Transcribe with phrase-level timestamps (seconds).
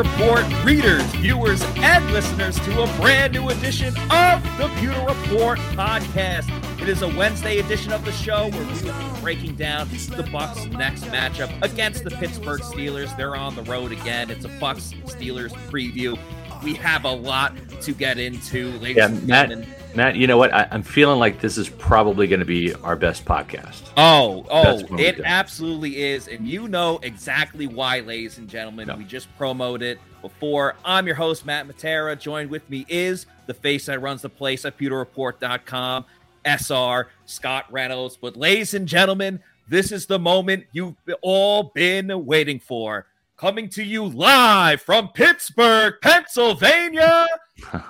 [0.00, 6.48] Report readers, viewers, and listeners to a brand new edition of the Pewter Report podcast.
[6.80, 10.26] It is a Wednesday edition of the show where we will be breaking down the
[10.32, 13.14] Bucks' next matchup against the Pittsburgh Steelers.
[13.18, 14.30] They're on the road again.
[14.30, 16.18] It's a Bucks Steelers preview.
[16.64, 19.68] We have a lot to get into, ladies Yeah, and gentlemen.
[19.68, 20.52] Matt, you know what?
[20.52, 23.82] I, I'm feeling like this is probably going to be our best podcast.
[23.96, 25.22] Oh, oh, That's what we it do.
[25.24, 26.28] absolutely is.
[26.28, 28.88] And you know exactly why, ladies and gentlemen.
[28.88, 28.96] No.
[28.96, 30.76] We just promoted it before.
[30.84, 32.18] I'm your host, Matt Matera.
[32.18, 36.04] Joined with me is the face that runs the place at pewterreport.com,
[36.44, 38.16] SR, Scott Reynolds.
[38.16, 43.06] But, ladies and gentlemen, this is the moment you've all been waiting for.
[43.36, 47.26] Coming to you live from Pittsburgh, Pennsylvania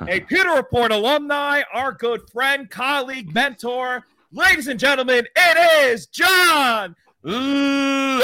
[0.08, 4.04] a Pewter Report alumni, our good friend, colleague, mentor.
[4.32, 8.20] Ladies and gentlemen, it is John Ledyard.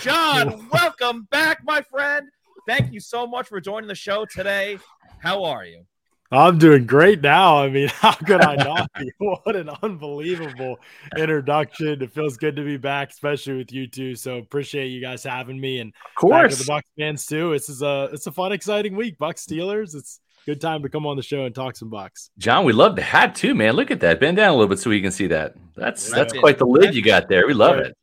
[0.00, 2.28] John, welcome back, my friend.
[2.66, 4.78] Thank you so much for joining the show today.
[5.20, 5.84] How are you?
[6.30, 7.58] I'm doing great now.
[7.58, 9.10] I mean, how could I not be?
[9.18, 10.78] What an unbelievable
[11.16, 12.02] introduction.
[12.02, 14.14] It feels good to be back, especially with you two.
[14.14, 17.52] So appreciate you guys having me and Of back with the Bucks fans too.
[17.52, 19.18] This is a it's a fun, exciting week.
[19.18, 19.94] Bucks Steelers.
[19.94, 22.30] It's good time to come on the show and talk some Bucks.
[22.38, 23.74] John, we love the hat too, man.
[23.74, 24.20] Look at that.
[24.20, 25.54] Bend down a little bit so we can see that.
[25.76, 26.18] That's Right.
[26.18, 27.46] that's quite the lid you got there.
[27.46, 27.96] We love it.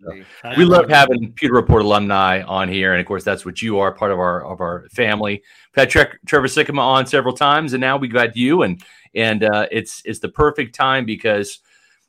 [0.57, 3.93] We love having Pewter Report alumni on here, and of course, that's what you are,
[3.93, 5.33] part of our of our family.
[5.75, 8.81] We've had Tre- Trevor Sikkema on several times, and now we got you, and
[9.15, 11.59] and uh, it's it's the perfect time because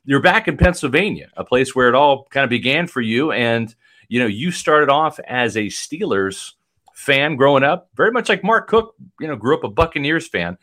[0.05, 3.73] you're back in Pennsylvania, a place where it all kind of began for you, and
[4.09, 6.51] you know you started off as a Steelers
[6.93, 10.57] fan growing up, very much like Mark Cook, you know, grew up a Buccaneers fan,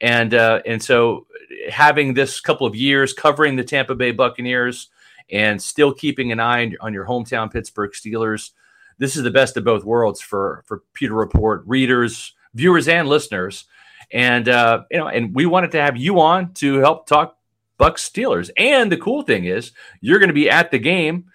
[0.00, 1.26] and uh, and so
[1.70, 4.88] having this couple of years covering the Tampa Bay Buccaneers
[5.30, 8.50] and still keeping an eye on, your hometown Pittsburgh Steelers.
[8.98, 13.64] This is the best of both worlds for for Pewter Report readers, viewers, and listeners.
[14.12, 17.36] And uh, you know, and we wanted to have you on to help talk
[17.78, 18.50] Bucks Steelers.
[18.56, 21.29] And the cool thing is, you're going to be at the game.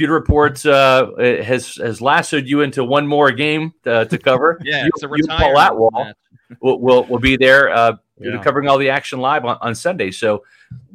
[0.00, 4.58] Pewter Reports uh, has has lassoed you into one more game uh, to cover.
[4.64, 6.14] Yeah, you, it's a you Paul Atwell
[6.62, 8.42] will, will will be there uh, Yeah.
[8.42, 10.10] covering all the action live on, on Sunday.
[10.10, 10.42] So,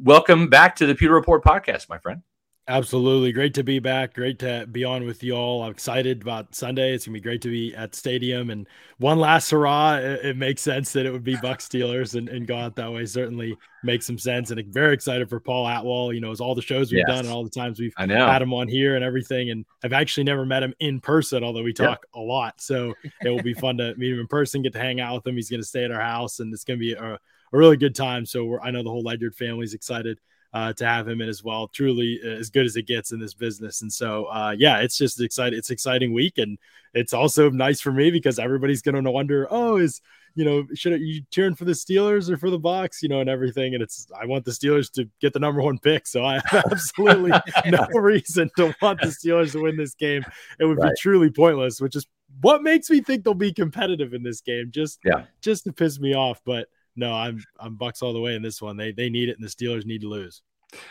[0.02, 2.20] welcome back to the Pewter Report podcast, my friend.
[2.68, 3.30] Absolutely.
[3.30, 4.14] Great to be back.
[4.14, 5.62] Great to be on with you all.
[5.62, 6.94] I'm excited about Sunday.
[6.94, 8.50] It's going to be great to be at the stadium.
[8.50, 8.66] And
[8.98, 9.98] one last hurrah.
[9.98, 12.92] It, it makes sense that it would be Buck Steelers and, and go out that
[12.92, 13.06] way.
[13.06, 14.50] Certainly makes some sense.
[14.50, 16.12] And very excited for Paul Atwell.
[16.12, 17.16] You know, as all the shows we've Yes.
[17.16, 17.94] done and all the times we've
[18.26, 19.50] had him on here and everything.
[19.50, 22.60] And I've actually never met him in person, although we talk a lot.
[22.60, 25.26] So it will be fun to meet him in person, get to hang out with
[25.28, 25.36] him.
[25.36, 27.18] He's going to stay at our house and it's going to be a, a
[27.52, 28.26] really good time.
[28.26, 30.18] So we're, I know the whole Ledyard family's excited
[30.56, 31.68] uh, to have him in as well.
[31.68, 33.82] Truly uh, as good as it gets in this business.
[33.82, 35.58] And so, uh, yeah, it's just exciting.
[35.58, 36.56] It's exciting week, and
[36.94, 40.00] it's also nice for me because everybody's going to wonder, oh, is
[40.34, 43.20] you know, should I, you cheering for the Steelers or for the Bucks, you know,
[43.20, 43.72] and everything.
[43.74, 46.64] And it's I want the Steelers to get the number one pick, so I have
[46.72, 47.32] absolutely
[47.70, 50.22] no reason to want the Steelers to win this game.
[50.60, 50.90] It would Right.
[50.92, 52.06] be truly pointless, which is
[52.42, 54.70] what makes me think they'll be competitive in this game.
[54.70, 55.24] Just Yeah.
[55.42, 56.68] just to piss me off, but.
[56.96, 58.76] No, I'm I'm Bucks all the way in this one.
[58.76, 60.42] They they need it, and the Steelers need to lose.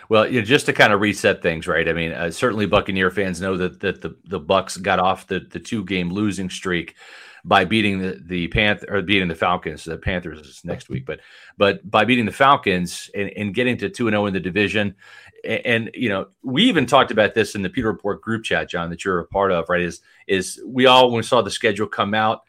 [0.10, 1.88] Well, you know, just to kind of reset things, right?
[1.88, 5.40] I mean, uh, certainly Buccaneer fans know that that the the Bucks got off the
[5.40, 6.96] the two game losing streak
[7.44, 9.84] by beating the the Panther or beating the Falcons.
[9.84, 11.20] The Panthers is next week, but
[11.58, 14.96] but by beating the Falcons and, and getting to two and zero in the division,
[15.44, 18.70] and, and you know, we even talked about this in the Pewter Report group chat,
[18.70, 19.82] John, that you're a part of, right?
[19.82, 22.42] Is is we all when we saw the schedule come out.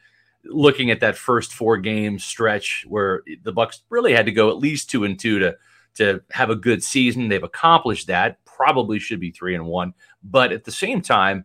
[0.49, 4.59] Looking at that first four game stretch where the Bucks really had to go at
[4.59, 5.57] least two and two to
[5.95, 7.29] to have a good season.
[7.29, 8.45] They've accomplished that.
[8.45, 9.95] Probably should be three and one.
[10.23, 11.45] But at the same time,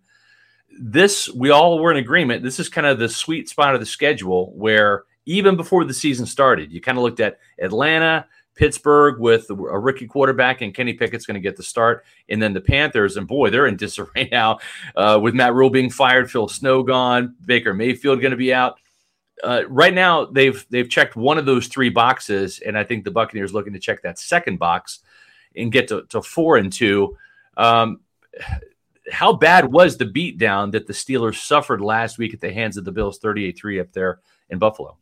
[0.79, 2.43] this we all were in agreement.
[2.43, 6.25] This is kind of the sweet spot of the schedule where even before the season
[6.25, 8.25] started, you kind of looked at Atlanta,
[8.55, 12.53] Pittsburgh with a rookie quarterback, and Kenny Pickett's going to get the start, and then
[12.53, 13.17] the Panthers.
[13.17, 14.59] And boy, they're in disarray now
[14.95, 18.79] uh, with Matt Rhule being fired, Phil Snow gone, Baker Mayfield going to be out.
[19.43, 23.11] Uh, right now, they've they've checked one of those three boxes, and I think the
[23.11, 24.99] Buccaneers looking to check that second box
[25.55, 27.17] and get to, to four and two.
[27.57, 28.01] Um,
[29.11, 32.85] how bad was the beatdown that the Steelers suffered last week at the hands of
[32.85, 34.97] the Bills, thirty-eight three up there in Buffalo?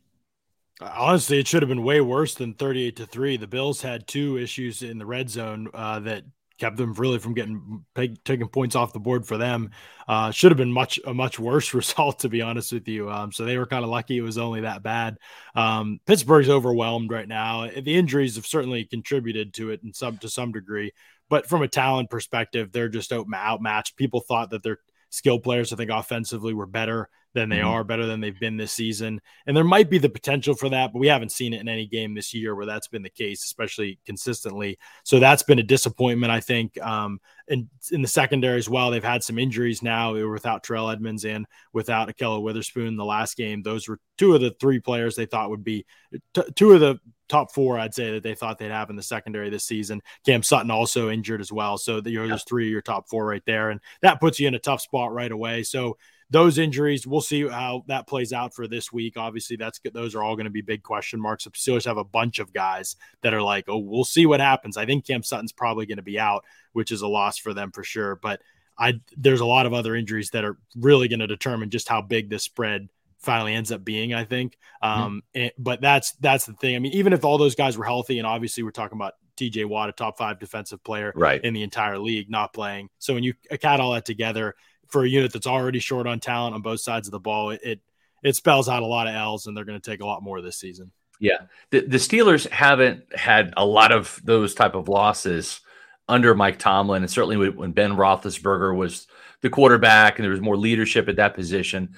[0.80, 3.36] Honestly, it should have been way worse than 38 to 3.
[3.36, 6.24] The Bills had two issues in the red zone uh, that
[6.60, 7.84] kept them really from getting
[8.24, 9.70] taking points off the board for them.
[10.06, 13.10] Uh, should have been much a much worse result, to be honest with you.
[13.10, 15.16] Um, so they were kind of lucky it was only that bad.
[15.54, 17.68] Um, Pittsburgh's overwhelmed right now.
[17.68, 20.92] The injuries have certainly contributed to it in some to some degree,
[21.28, 23.96] but from a talent perspective, they're just out, outmatched.
[23.96, 24.78] People thought that their
[25.08, 27.68] skill players, I think, offensively were better than they mm-hmm.
[27.68, 29.20] are, better than they've been this season.
[29.46, 31.86] And there might be the potential for that, but we haven't seen it in any
[31.86, 34.78] game this year where that's been the case, especially consistently.
[35.04, 36.80] So that's been a disappointment, I think.
[36.80, 41.24] Um, and in the secondary as well, they've had some injuries now without Terrell Edmunds
[41.24, 43.62] and without Ahkello Witherspoon the last game.
[43.62, 45.86] Those were two of the three players they thought would be
[46.34, 46.98] t- two of the
[47.30, 50.02] top four, I'd say that they thought they'd have in the secondary this season.
[50.26, 51.78] Cam Sutton also injured as well.
[51.78, 53.70] So the, you know, there's three of your top four right there.
[53.70, 55.62] And that puts you in a tough spot right away.
[55.62, 55.96] So
[56.30, 59.16] those injuries, we'll see how that plays out for this week.
[59.16, 61.44] Obviously, that's those are all going to be big question marks.
[61.44, 64.76] The Steelers have a bunch of guys that are like, oh, we'll see what happens.
[64.76, 67.72] I think Cam Sutton's probably going to be out, which is a loss for them
[67.72, 68.14] for sure.
[68.16, 68.40] But
[68.78, 72.00] I there's a lot of other injuries that are really going to determine just how
[72.00, 72.88] big this spread
[73.18, 74.14] finally ends up being.
[74.14, 75.02] I think, mm-hmm.
[75.02, 75.42] um, mm-hmm.
[75.42, 76.76] and, but that's that's the thing.
[76.76, 79.66] I mean, even if all those guys were healthy, and obviously we're talking about TJ
[79.66, 81.42] Watt, a top five defensive player right.
[81.42, 82.88] in the entire league, not playing.
[82.98, 84.54] So when you add all that together,
[84.90, 87.80] for a unit that's already short on talent on both sides of the ball, it
[88.22, 90.40] it, spells out a lot of L's, and they're going to take a lot more
[90.40, 90.90] this season.
[91.20, 95.60] Yeah, the, the Steelers haven't had a lot of those type of losses
[96.08, 99.06] under Mike Tomlin, and certainly when Ben Roethlisberger was
[99.42, 101.94] the quarterback, and there was more leadership at that position.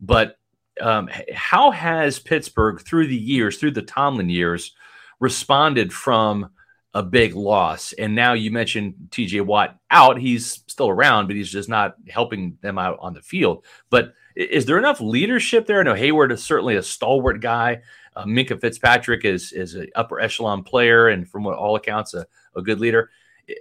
[0.00, 0.38] But
[0.80, 4.74] um, how has Pittsburgh through the years, through the Tomlin years,
[5.20, 6.50] responded from
[6.94, 7.92] a big loss.
[7.92, 10.18] And now you mentioned TJ Watt out.
[10.18, 13.64] He's still around, but he's just not helping them out on the field.
[13.90, 15.80] But is there enough leadership there?
[15.80, 17.82] I know Heyward is certainly a stalwart guy.
[18.16, 22.26] Uh, Minkah Fitzpatrick is is an upper echelon player, and from what all accounts, a,
[22.56, 23.10] a good leader.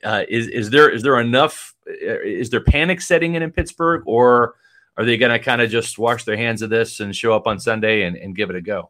[0.03, 1.75] Uh, is is there is there enough?
[1.87, 4.55] Uh, is there panic setting in in Pittsburgh, or
[4.97, 7.47] are they going to kind of just wash their hands of this and show up
[7.47, 8.89] on Sunday and, and give it a go?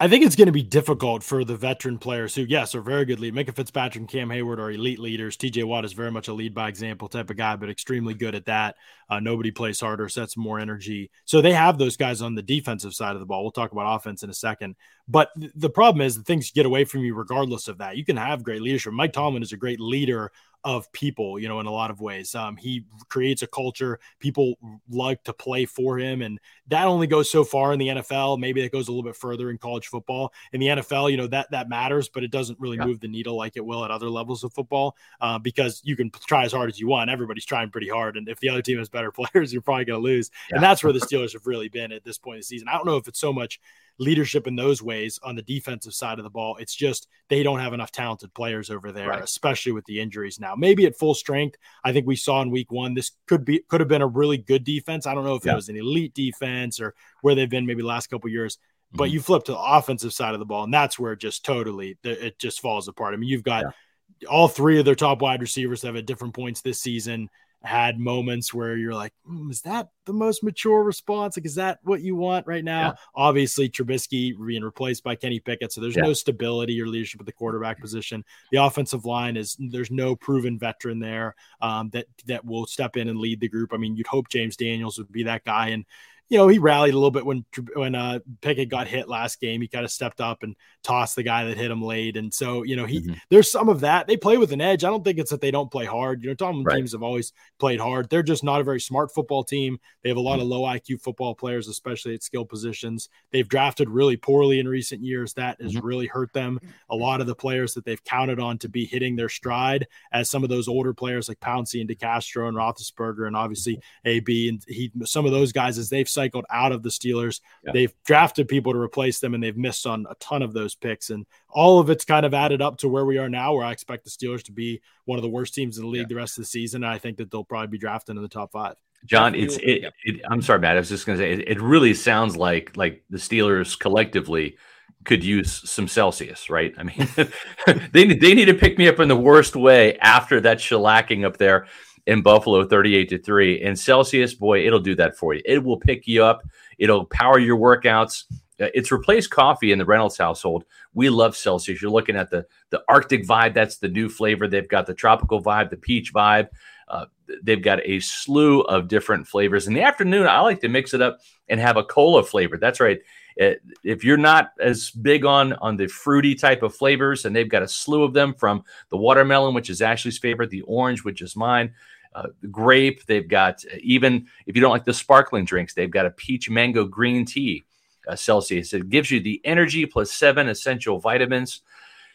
[0.00, 3.04] I think it's going to be difficult for the veteran players who, yes, are very
[3.04, 3.34] good lead.
[3.34, 5.36] Minkah Fitzpatrick and Cam Heyward are elite leaders.
[5.36, 8.36] TJ Watt is very much a lead by example type of guy, but extremely good
[8.36, 8.76] at that.
[9.10, 11.10] Uh, nobody plays harder, sets more energy.
[11.24, 13.42] So they have those guys on the defensive side of the ball.
[13.42, 14.76] We'll talk about offense in a second.
[15.08, 17.96] But th- the problem is that things get away from you regardless of that.
[17.96, 18.92] You can have great leadership.
[18.92, 20.30] Mike Tomlin is a great leader
[20.64, 22.34] of people, you know, in a lot of ways.
[22.34, 24.00] Um, he creates a culture.
[24.18, 24.54] People
[24.90, 26.22] like to play for him.
[26.22, 28.38] And that only goes so far in the NFL.
[28.38, 30.32] Maybe it goes a little bit further in college football.
[30.52, 32.86] In the NFL, you know, that that matters, but it doesn't really yeah.
[32.86, 36.10] move the needle like it will at other levels of football uh, because you can
[36.10, 37.10] try as hard as you want.
[37.10, 38.16] Everybody's trying pretty hard.
[38.16, 40.30] And if the other team has better players, you're probably going to lose.
[40.50, 40.56] Yeah.
[40.56, 42.68] And that's where the Steelers have really been at this point in the season.
[42.68, 43.60] I don't know if it's so much
[43.98, 46.56] leadership in those ways on the defensive side of the ball.
[46.56, 49.22] It's just they don't have enough talented players over there, right.
[49.22, 50.54] especially with the injuries now.
[50.54, 53.80] Maybe at full strength, I think we saw in week one, this could be could
[53.80, 55.06] have been a really good defense.
[55.06, 55.52] I don't know if yeah.
[55.52, 58.58] it was an elite defense or where they've been maybe last couple years.
[58.90, 59.14] But mm-hmm.
[59.14, 61.98] you flip to the offensive side of the ball, and that's where it just totally
[62.04, 63.12] it just falls apart.
[63.12, 63.74] I mean, you've got
[64.20, 64.28] yeah.
[64.28, 67.28] all three of their top wide receivers have at different points this season
[67.62, 71.36] had moments where you're like, mm, is that the most mature response?
[71.36, 72.88] Like, is that what you want right now?
[72.88, 72.94] Yeah.
[73.14, 76.02] Obviously, Trubisky being replaced by Kenny Pickett, so there's yeah.
[76.02, 78.24] no stability or leadership at the quarterback position.
[78.52, 83.08] The offensive line is there's no proven veteran there um, that that will step in
[83.08, 83.72] and lead the group.
[83.74, 85.84] I mean, you'd hope James Daniels would be that guy, and
[86.28, 87.44] you know, he rallied a little bit when
[87.74, 89.60] when uh, Pickett got hit last game.
[89.60, 92.62] He kind of stepped up and tossed the guy that hit him late, and so
[92.64, 93.14] you know, he mm-hmm.
[93.30, 94.06] there's some of that.
[94.06, 94.84] They play with an edge.
[94.84, 96.22] I don't think it's that they don't play hard.
[96.22, 96.76] You know, Tom right.
[96.76, 98.10] teams have always played hard.
[98.10, 99.78] They're just not a very smart football team.
[100.02, 100.42] They have a lot mm-hmm.
[100.42, 103.08] of low IQ football players, especially at skill positions.
[103.32, 105.32] They've drafted really poorly in recent years.
[105.34, 105.86] That has mm-hmm.
[105.86, 106.60] really hurt them.
[106.90, 110.28] A lot of the players that they've counted on to be hitting their stride, as
[110.28, 114.62] some of those older players like Pouncey and DeCastro and Roethlisberger, and obviously AB and
[114.68, 117.40] he, some of those guys as they've cycled out of the Steelers.
[117.64, 117.72] Yeah.
[117.72, 121.10] They've drafted people to replace them and they've missed on a ton of those picks.
[121.10, 123.70] And all of it's kind of added up to where we are now, where I
[123.70, 126.08] expect the Steelers to be one of the worst teams in the league yeah.
[126.08, 126.82] the rest of the season.
[126.82, 128.74] And I think that they'll probably be drafted in the top five.
[129.04, 130.76] John, it's it, it, I'm sorry, Matt.
[130.76, 134.56] I was just going to say it, it really sounds like like the Steelers collectively
[135.04, 136.74] could use some Celsius, right?
[136.76, 137.08] I mean,
[137.92, 141.36] they they need to pick me up in the worst way after that shellacking up
[141.36, 141.66] there
[142.08, 143.62] in Buffalo 38 to 3.
[143.62, 145.42] And Celsius, boy, it'll do that for you.
[145.44, 146.42] It will pick you up,
[146.78, 148.24] it'll power your workouts.
[148.60, 150.64] Uh, it's replaced coffee in the Reynolds household.
[150.94, 151.80] We love Celsius.
[151.80, 153.54] You're looking at the the Arctic vibe.
[153.54, 154.48] That's the new flavor.
[154.48, 156.48] They've got the tropical vibe, the peach vibe.
[156.88, 157.04] Uh,
[157.42, 159.68] they've got a slew of different flavors.
[159.68, 162.56] In the afternoon, I like to mix it up and have a cola flavor.
[162.56, 162.98] That's right.
[163.40, 163.52] Uh,
[163.84, 167.62] if you're not as big on on the fruity type of flavors, and they've got
[167.62, 171.36] a slew of them from the watermelon, which is Ashley's favorite, the orange, which is
[171.36, 171.74] mine,
[172.14, 173.04] uh, grape.
[173.06, 176.50] They've got uh, even if you don't like the sparkling drinks, they've got a peach
[176.50, 177.64] mango green tea.
[178.08, 178.72] Uh, Celsius.
[178.72, 181.60] It gives you the energy plus seven essential vitamins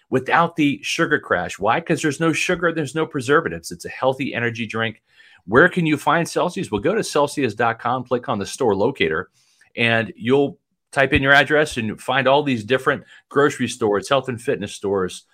[0.09, 1.59] without the sugar crash.
[1.59, 1.79] Why?
[1.79, 3.71] Because there's no sugar, there's no preservatives.
[3.71, 5.01] It's a healthy energy drink
[5.45, 6.71] Where can you find Celsius?
[6.71, 9.29] Well, go to Celsius.com, click on the store locator,
[9.75, 10.57] and you'll
[10.91, 15.25] type in your address and find all these different grocery stores, health and fitness stores,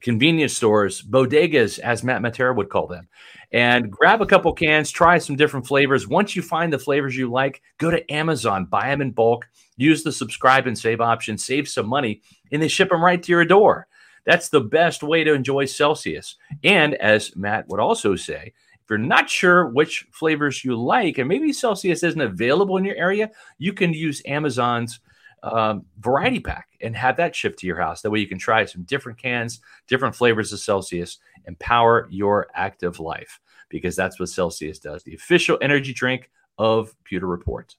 [0.00, 3.08] convenience stores, bodegas, as Matt Matera would call them,
[3.52, 6.06] and grab a couple cans, try some different flavors.
[6.06, 10.02] Once you find the flavors you like, go to Amazon, buy them in bulk, use
[10.02, 12.20] the subscribe and save option, save some money,
[12.52, 13.86] and they ship them right to your door.
[14.24, 16.36] That's the best way to enjoy Celsius.
[16.62, 21.28] And as Matt would also say, if you're not sure which flavors you like, and
[21.28, 25.00] maybe Celsius isn't available in your area, you can use Amazon's
[25.42, 28.02] um, variety pack and have that shipped to your house.
[28.02, 33.00] That way you can try some different cans, different flavors of Celsius, empower your active
[33.00, 35.02] life because that's what Celsius does.
[35.02, 37.74] The official energy drink of Pewter Report.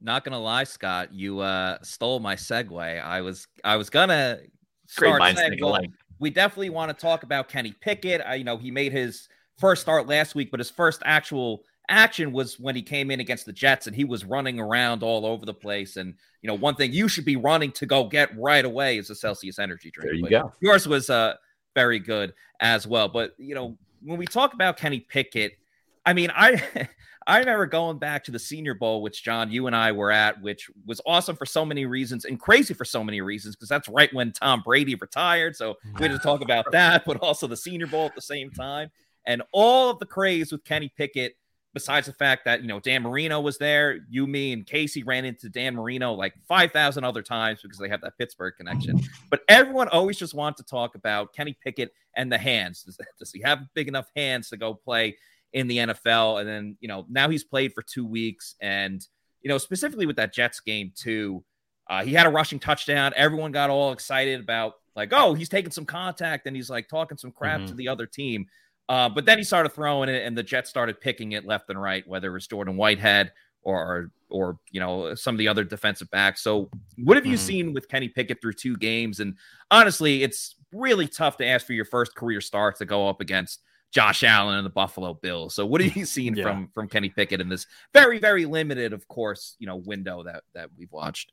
[0.00, 3.02] Not gonna lie, Scott, you uh, stole my segue.
[3.02, 4.38] I was I was gonna
[4.86, 5.80] start saying, well,
[6.20, 8.20] we definitely want to talk about Kenny Pickett.
[8.24, 12.32] I, you know, he made his first start last week, but his first actual action
[12.32, 15.46] was when he came in against the Jets and he was running around all over
[15.46, 15.96] the place.
[15.96, 19.10] And you know, one thing you should be running to go get right away is
[19.10, 20.06] a Celsius energy drink.
[20.06, 20.52] There you but go.
[20.60, 21.34] Yours was uh
[21.74, 23.08] very good as well.
[23.08, 25.58] But you know, when we talk about Kenny Pickett,
[26.04, 26.62] I mean, I
[27.28, 30.40] I remember going back to the Senior Bowl, which John, you and I were at,
[30.40, 33.86] which was awesome for so many reasons and crazy for so many reasons, because that's
[33.86, 35.54] right when Tom Brady retired.
[35.54, 38.50] So we had to talk about that, but also the Senior Bowl at the same
[38.50, 38.90] time.
[39.26, 41.36] And all of the craze with Kenny Pickett
[41.74, 45.24] besides the fact that, you know, Dan Marino was there, you, me, and Casey ran
[45.24, 49.00] into Dan Marino like 5,000 other times because they have that Pittsburgh connection.
[49.30, 52.82] But everyone always just wants to talk about Kenny Pickett and the hands.
[52.82, 55.16] Does, does he have big enough hands to go play
[55.52, 56.40] in the NFL?
[56.40, 58.54] And then, you know, now he's played for two weeks.
[58.62, 59.06] And,
[59.42, 61.44] you know, specifically with that Jets game, too,
[61.90, 63.12] uh, he had a rushing touchdown.
[63.16, 67.18] Everyone got all excited about, like, oh, he's taking some contact and he's like talking
[67.18, 67.68] some crap mm-hmm.
[67.68, 68.46] to the other team.
[68.88, 71.80] Uh, but then he started throwing it, and the Jets started picking it left and
[71.80, 76.10] right, whether it was Jordan Whitehead or or you know some of the other defensive
[76.10, 76.42] backs.
[76.42, 77.46] So, what have you mm-hmm.
[77.46, 79.20] seen with Kenny Pickett through two games?
[79.20, 79.36] And
[79.70, 83.62] honestly, it's really tough to ask for your first career start to go up against
[83.90, 85.54] Josh Allen and the Buffalo Bills.
[85.54, 86.44] So, what have you seen yeah.
[86.44, 90.44] from from Kenny Pickett in this very very limited, of course, you know, window that
[90.54, 91.32] that we've watched?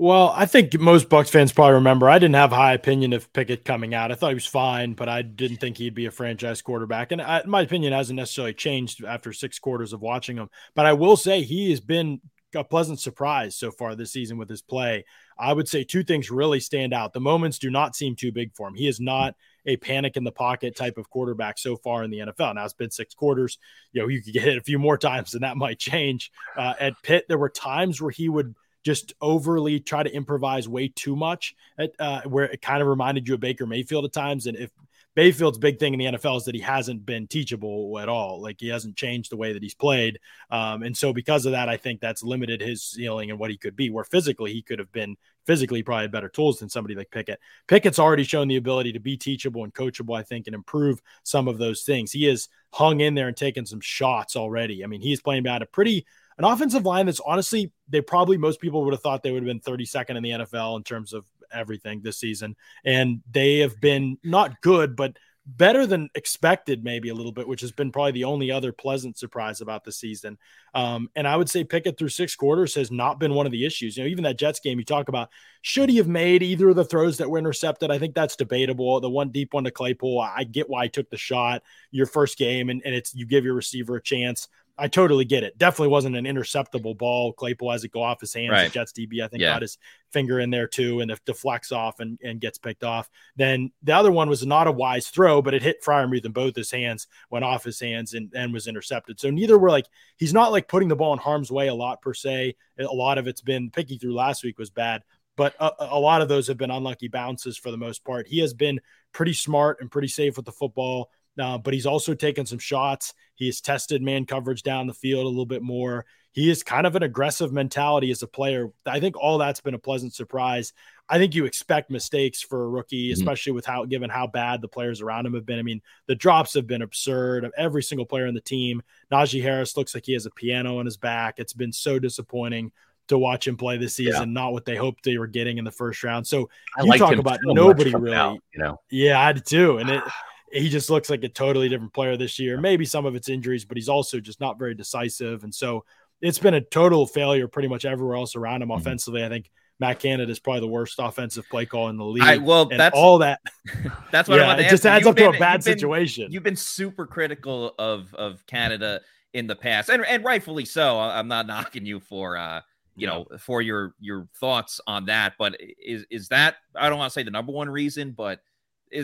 [0.00, 3.64] Well, I think most Bucks fans probably remember I didn't have high opinion of Pickett
[3.64, 4.12] coming out.
[4.12, 7.10] I thought he was fine, but I didn't think he'd be a franchise quarterback.
[7.10, 10.50] And I, my opinion hasn't necessarily changed after six quarters of watching him.
[10.76, 12.20] But I will say he has been
[12.54, 15.04] a pleasant surprise so far this season with his play.
[15.36, 17.12] I would say two things really stand out.
[17.12, 18.74] The moments do not seem too big for him.
[18.74, 19.34] He is not
[19.66, 22.54] a panic in the pocket type of quarterback so far in the NFL.
[22.54, 23.58] Now it's been six quarters.
[23.92, 26.30] You know, you could get hit a few more times and that might change.
[26.56, 28.54] Uh, at Pitt, there were times where he would–
[28.88, 33.28] just overly try to improvise way too much, at, uh, where it kind of reminded
[33.28, 34.46] you of Baker Mayfield at times.
[34.46, 34.70] And if
[35.14, 38.40] Mayfield's big thing in the NFL is that he hasn't been teachable at all.
[38.40, 40.20] Like he hasn't changed the way that he's played.
[40.50, 43.58] Um, and so because of that, I think that's limited his ceiling and what he
[43.58, 43.90] could be.
[43.90, 47.40] Where physically he could have been physically probably better tools than somebody like Pickett.
[47.66, 51.46] Pickett's already shown the ability to be teachable and coachable, I think, and improve some
[51.46, 52.10] of those things.
[52.10, 54.82] He has hung in there and taken some shots already.
[54.82, 56.06] I mean, he's playing behind a pretty
[56.38, 59.46] an offensive line that's honestly, they probably most people would have thought they would have
[59.46, 62.56] been 32nd in the NFL in terms of everything this season.
[62.84, 65.16] And they have been not good, but
[65.48, 69.16] better than expected, maybe a little bit, which has been probably the only other pleasant
[69.16, 70.36] surprise about the season.
[70.74, 73.64] Um, and I would say Pickett through six quarters has not been one of the
[73.64, 73.96] issues.
[73.96, 75.30] You know, even that Jets game you talk about,
[75.62, 77.90] should he have made either of the throws that were intercepted?
[77.90, 79.00] I think that's debatable.
[79.00, 82.36] The one deep one to Claypool, I get why he took the shot your first
[82.36, 84.48] game, and, and it's you give your receiver a chance.
[84.78, 85.58] I totally get it.
[85.58, 87.32] Definitely wasn't an interceptable ball.
[87.32, 88.52] Claypool has it go off his hands.
[88.52, 88.70] Right.
[88.70, 89.52] Jets DB, I think, yeah.
[89.52, 89.76] got his
[90.12, 93.10] finger in there too, and it deflects off and, and gets picked off.
[93.34, 96.54] Then the other one was not a wise throw, but it hit Freiermuth in both
[96.54, 99.18] his hands, went off his hands, and, and was intercepted.
[99.18, 102.00] So neither were like he's not like putting the ball in harm's way a lot
[102.00, 102.54] per se.
[102.78, 105.02] A lot of it's been picky through last week was bad,
[105.36, 108.28] but a, a lot of those have been unlucky bounces for the most part.
[108.28, 108.80] He has been
[109.12, 111.10] pretty smart and pretty safe with the football.
[111.38, 113.14] Uh, but he's also taken some shots.
[113.34, 116.04] He has tested man coverage down the field a little bit more.
[116.32, 118.68] He is kind of an aggressive mentality as a player.
[118.86, 120.72] I think all that's been a pleasant surprise.
[121.08, 123.20] I think you expect mistakes for a rookie, mm-hmm.
[123.20, 125.58] especially with how given how bad the players around him have been.
[125.58, 128.82] I mean, the drops have been absurd of every single player in the team.
[129.10, 131.38] Najee Harris looks like he has a piano on his back.
[131.38, 132.72] It's been so disappointing
[133.08, 134.40] to watch him play this season, yeah.
[134.42, 136.26] not what they hoped they were getting in the first round.
[136.26, 138.80] So I you talk about nobody really, out, you know.
[138.90, 139.78] Yeah, I do, too.
[139.78, 140.02] And it
[140.52, 142.60] he just looks like a totally different player this year.
[142.60, 145.44] Maybe some of it's injuries, but he's also just not very decisive.
[145.44, 145.84] And so
[146.20, 148.80] it's been a total failure pretty much everywhere else around him mm-hmm.
[148.80, 149.24] offensively.
[149.24, 149.50] I think
[149.80, 152.22] Matt Canada is probably the worst offensive play call in the league.
[152.22, 153.40] I, well, and that's all that.
[154.10, 156.32] That's what yeah, I it just adds You've up to a bad you've been- situation.
[156.32, 159.02] You've been super critical of of Canada
[159.34, 160.98] in the past, and and rightfully so.
[160.98, 162.62] I'm not knocking you for uh
[162.96, 167.12] you know for your your thoughts on that, but is is that I don't want
[167.12, 168.40] to say the number one reason, but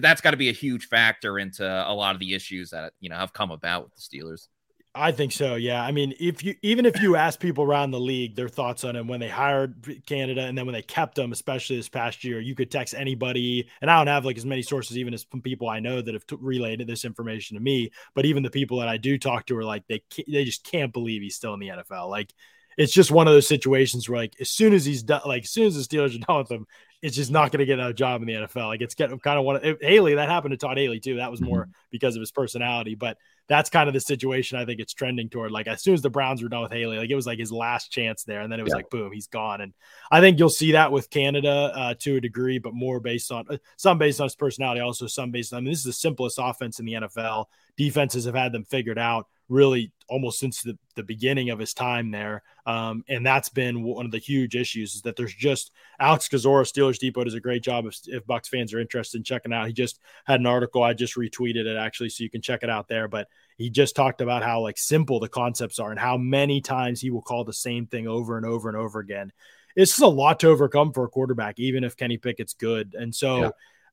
[0.01, 3.09] that's got to be a huge factor into a lot of the issues that you
[3.09, 4.49] know have come about with the Steelers.
[4.97, 5.57] I think so.
[5.57, 5.83] Yeah.
[5.83, 8.95] I mean, if you even if you ask people around the league their thoughts on
[8.95, 12.39] him when they hired Canada and then when they kept him, especially this past year,
[12.39, 13.69] you could text anybody.
[13.83, 16.27] And I don't have like as many sources, even as people I know that have
[16.29, 17.91] t- relayed this information to me.
[18.15, 20.93] But even the people that I do talk to are like they they just can't
[20.93, 22.09] believe he's still in the NFL.
[22.09, 22.33] Like
[22.79, 25.51] it's just one of those situations where like as soon as he's done, like as
[25.51, 26.67] soon as the Steelers are done with him,
[27.05, 28.69] it's just not going to get a job in the NFL.
[28.69, 30.15] Like it's getting kind of one of Haley.
[30.15, 31.17] That happened to Todd Haley too.
[31.17, 34.81] That was more because of his personality, but that's kind of the situation I think
[34.81, 35.51] it's trending toward.
[35.51, 37.53] Like as soon as the Browns were done with Haley, like it was like his
[37.53, 38.77] last chance there, and then it was Yeah.
[38.77, 39.61] like boom, he's gone.
[39.61, 39.75] And
[40.11, 43.45] I think you'll see that with Canada uh, to a degree, but more based on
[43.51, 45.59] uh, some based on his personality, also some based on.
[45.59, 47.45] I mean, this is the simplest offense in the NFL.
[47.77, 52.11] Defenses have had them figured out really almost since the, the beginning of his time
[52.11, 52.43] there.
[52.67, 56.63] Um, and that's been one of the huge issues is that there's just Alex Kozora,
[56.65, 59.67] Steelers Depot does a great job if, if Bucks fans are interested in checking out.
[59.67, 60.83] He just had an article.
[60.83, 63.09] I just retweeted it actually, so you can check it out there.
[63.09, 67.01] But he just talked about how like simple the concepts are and how many times
[67.01, 69.33] he will call the same thing over and over and over again.
[69.77, 72.95] It's just a lot to overcome for a quarterback, even if Kenny Pickett's good.
[72.95, 73.51] And so Yeah.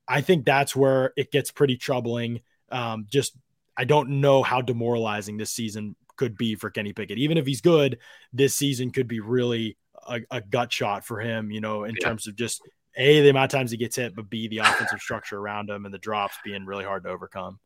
[0.08, 2.41] I think that's where it gets pretty troubling.
[2.70, 3.36] Um, just
[3.78, 7.18] I don't know how demoralizing this season could be for Kenny Pickett.
[7.18, 7.98] Even if he's good,
[8.34, 12.08] this season could be really a, a gut shot for him, you know, in Yeah.
[12.08, 12.62] terms of just
[12.96, 15.86] A, the amount of times he gets hit, but B, the offensive structure around him
[15.86, 17.60] and the drops being really hard to overcome.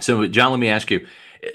[0.00, 1.06] So, John, let me ask you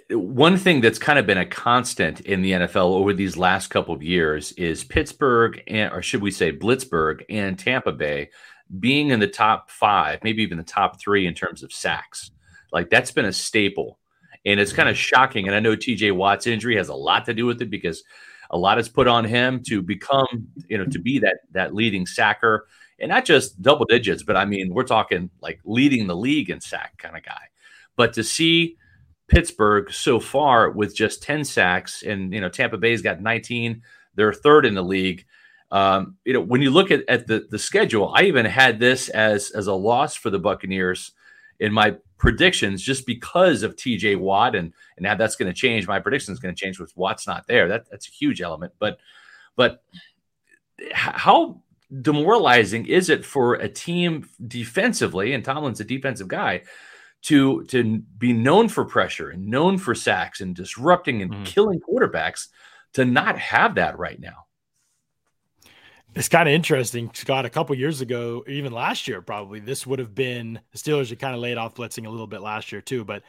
[0.09, 3.93] one thing that's kind of been a constant in the NFL over these last couple
[3.93, 8.29] of years is Pittsburgh, and, or should we say Blitzburg and Tampa Bay
[8.79, 12.31] being in the top five, maybe even the top three in terms of sacks.
[12.73, 13.99] Like that's been a staple.
[14.45, 15.47] And it's kind of shocking.
[15.47, 18.03] And I know TJ Watt's injury has a lot to do with it because
[18.49, 22.05] a lot is put on him to become, you know, to be that that leading
[22.05, 22.67] sacker.
[22.99, 26.59] And not just double digits, but I mean, we're talking like leading the league in
[26.59, 27.41] sack kind of guy.
[27.95, 28.77] But to see
[29.27, 33.81] Pittsburgh so far with just 10 sacks, and you know, Tampa Bay's got 19,
[34.15, 35.25] they're third in the league.
[35.71, 39.09] Um, you know, when you look at, at the, the schedule, I even had this
[39.09, 41.13] as as a loss for the Buccaneers
[41.59, 45.87] in my predictions just because of TJ Watt and and now that's going to change.
[45.89, 47.67] My prediction is going to change with Watt's not there.
[47.67, 48.71] That that's a huge element.
[48.79, 48.97] But
[49.57, 49.83] but
[50.93, 51.61] how
[52.01, 55.33] demoralizing is it for a team defensively?
[55.33, 56.61] And Tomlin's a defensive guy
[57.23, 61.45] to to be known for pressure and known for sacks and disrupting and Mhm.
[61.45, 62.47] killing quarterbacks
[62.93, 64.45] to not have that right now.
[66.15, 67.45] It's kind of interesting, Scott.
[67.45, 71.19] A couple years ago, even last year, probably this would have been the Steelers had
[71.19, 73.03] kind of laid off blitzing a little bit last year too.
[73.03, 73.23] But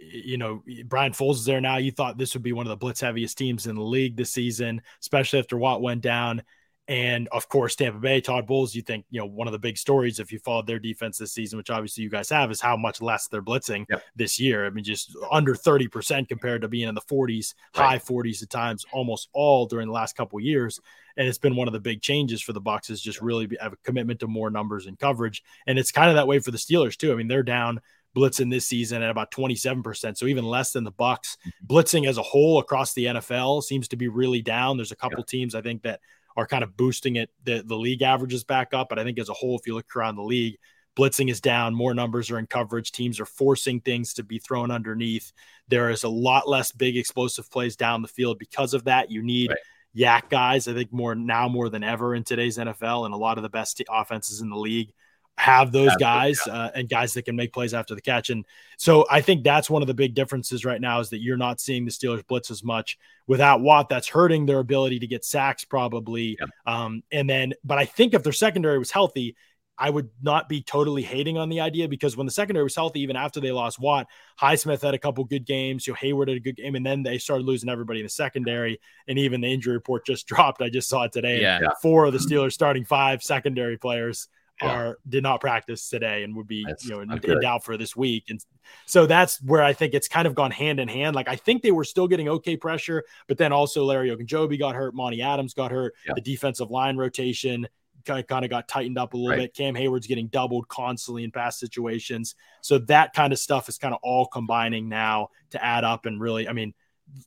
[0.00, 1.78] you know, Brian Flores is there now.
[1.78, 4.30] You thought this would be one of the blitz heaviest teams in the league this
[4.30, 6.42] season, especially after Watt went down.
[6.88, 9.76] And of course, Tampa Bay, Todd Bowles, you think, you know, one of the big
[9.76, 12.78] stories if you followed their defense this season, which obviously you guys have, is how
[12.78, 14.02] much less they're blitzing Yep.
[14.16, 14.64] this year.
[14.66, 17.84] I mean, just under 30% compared to being in the 40s, Right.
[17.84, 20.80] high 40s at times, almost all during the last couple of years.
[21.18, 23.74] And it's been one of the big changes for the Bucks is just really have
[23.74, 25.42] a commitment to more numbers and coverage.
[25.66, 27.12] And it's kind of that way for the Steelers too.
[27.12, 27.80] I mean, they're down
[28.16, 31.36] blitzing this season at about 27%, so even less than the Bucks.
[31.46, 31.66] Mm-hmm.
[31.74, 34.76] Blitzing as a whole across the NFL seems to be really down.
[34.78, 36.00] There's a couple teams I think that
[36.38, 39.28] are kind of boosting it the, the league averages back up, but I think as
[39.28, 40.56] a whole if you look around the league,
[40.96, 44.70] blitzing is down, more numbers are in coverage, teams are forcing things to be thrown
[44.70, 45.32] underneath.
[45.66, 49.10] There is a lot less big explosive plays down the field because of that.
[49.10, 49.58] You need Right.
[49.96, 53.36] YAC guys, I think more now more than ever in today's NFL and a lot
[53.36, 54.92] of the best offenses in the league
[55.38, 58.28] have those guys uh, and guys that can make plays after the catch.
[58.30, 58.44] And
[58.76, 61.60] so I think that's one of the big differences right now is that you're not
[61.60, 63.88] seeing the Steelers blitz as much without Watt.
[63.88, 66.36] That's hurting their ability to get sacks probably.
[66.40, 66.50] Yep.
[66.66, 69.36] Um, and then, but I think if their secondary was healthy,
[69.80, 73.00] I would not be totally hating on the idea because when the secondary was healthy,
[73.02, 74.08] even after they lost Watt,
[74.40, 75.86] Highsmith had a couple good games.
[75.86, 78.10] You know, Heyward had a good game, and then they started losing everybody in the
[78.10, 78.80] secondary.
[79.06, 80.62] And even the injury report just dropped.
[80.62, 81.40] I just saw it today.
[81.40, 81.60] Yeah.
[81.62, 81.68] Yeah.
[81.80, 84.26] Four of the Steelers starting five secondary players
[84.62, 84.72] Yeah.
[84.72, 87.76] are did not practice today and would be That's you know in, in doubt for
[87.76, 88.24] this week.
[88.28, 88.44] And
[88.86, 91.14] so that's where I think it's kind of gone hand in hand.
[91.14, 94.74] Like I think they were still getting okay pressure, but then also Larry Ogunjobi got
[94.74, 96.14] hurt, Monty Adams got hurt, Yeah.
[96.14, 97.68] the defensive line rotation
[98.04, 99.38] kind of got tightened up a little Right.
[99.40, 99.54] bit.
[99.54, 102.36] Cam Heyward's getting doubled constantly in pass situations.
[102.62, 106.18] So that kind of stuff is kind of all combining now to add up and
[106.20, 106.72] really, I mean,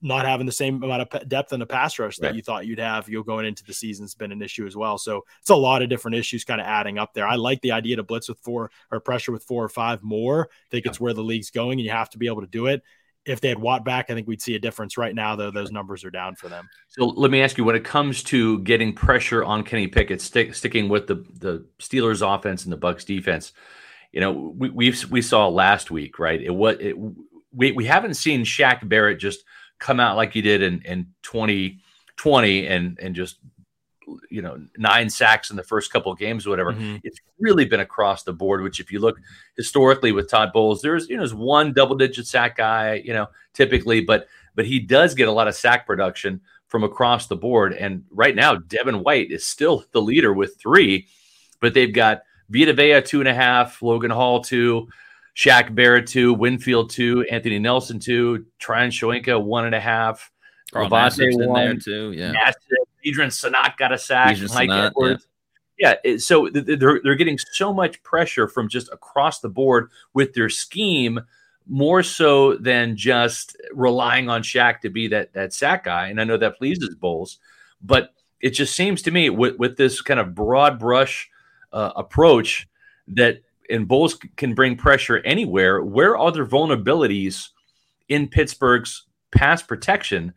[0.02, 2.36] not having the same amount of depth in the pass rush that right.
[2.36, 4.98] you thought you'd have, you know, going into the season's been an issue as well.
[4.98, 7.28] So it's a lot of different issues kind of adding up there.
[7.28, 10.50] I like the idea to blitz with four or pressure with four or five more.
[10.52, 10.92] I think yeah.
[10.92, 12.82] it's where the league's going, and you have to be able to do it.
[13.24, 14.98] If they had Watt back, I think we'd see a difference.
[14.98, 16.68] Right now, though, those numbers are down for them.
[16.90, 20.56] So let me ask you: when it comes to getting pressure on Kenny Pickett, stick,
[20.56, 23.54] sticking with the the Steelers' offense and the Bucks defense,
[24.12, 26.42] you know, we we we saw last week, right?
[26.42, 26.96] It was it,
[27.54, 29.44] we we haven't seen Shaq Barrett just
[29.82, 33.40] come out like you did in in 2020 and and just
[34.30, 36.98] you know nine sacks in the first couple of games or whatever mm-hmm.
[37.04, 39.18] it's really been across the board which if you look
[39.58, 43.28] historically with todd bowles there's you know there's one double digit sack guy you know
[43.54, 47.74] typically but but he does get a lot of sack production from across the board
[47.74, 51.08] and right now devin white is still the leader with three
[51.60, 54.88] but they've got vita vea two and a half logan hall two
[55.36, 60.32] Shaq Barrett two, Winfield two, Anthony Nelson two, Tryon Shoyinka one and a half.
[61.42, 62.12] In there too.
[62.14, 62.52] Yeah.
[63.04, 64.38] Adrian Sanat got a sack.
[64.54, 65.28] Mike Sanat, Edwards.
[65.78, 65.96] Yeah.
[66.04, 70.34] yeah it, so they're, they're getting so much pressure from just across the board with
[70.34, 71.20] their scheme,
[71.68, 76.08] more so than just relying on Shaq to be that that sack guy.
[76.08, 77.40] And I know that pleases Bowles,
[77.82, 81.30] but it just seems to me with, with this kind of broad brush
[81.72, 82.68] uh, approach
[83.10, 83.42] that
[83.72, 85.82] and Bowles can bring pressure anywhere.
[85.82, 87.48] Where are there vulnerabilities
[88.10, 90.34] in Pittsburgh's pass protection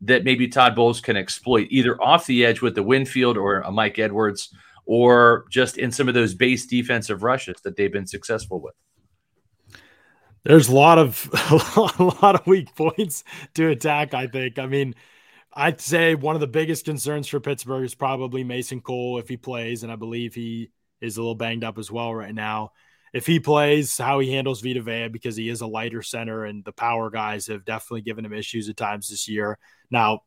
[0.00, 3.70] that maybe Todd Bowles can exploit, either off the edge with the Winfield or a
[3.70, 4.54] Mike Edwards,
[4.86, 8.74] or just in some of those base defensive rushes that they've been successful with?
[10.44, 11.28] There's a lot of
[11.98, 13.24] a lot of weak points
[13.54, 14.14] to attack.
[14.14, 14.58] I think.
[14.58, 14.94] I mean,
[15.52, 19.36] I'd say one of the biggest concerns for Pittsburgh is probably Mason Cole if he
[19.36, 22.72] plays, and I believe he is a little banged up as well right now.
[23.12, 26.64] If he plays, how he handles Vita Vea because he is a lighter center, and
[26.64, 29.58] the power guys have definitely given him issues at times this year.
[29.90, 30.22] Now,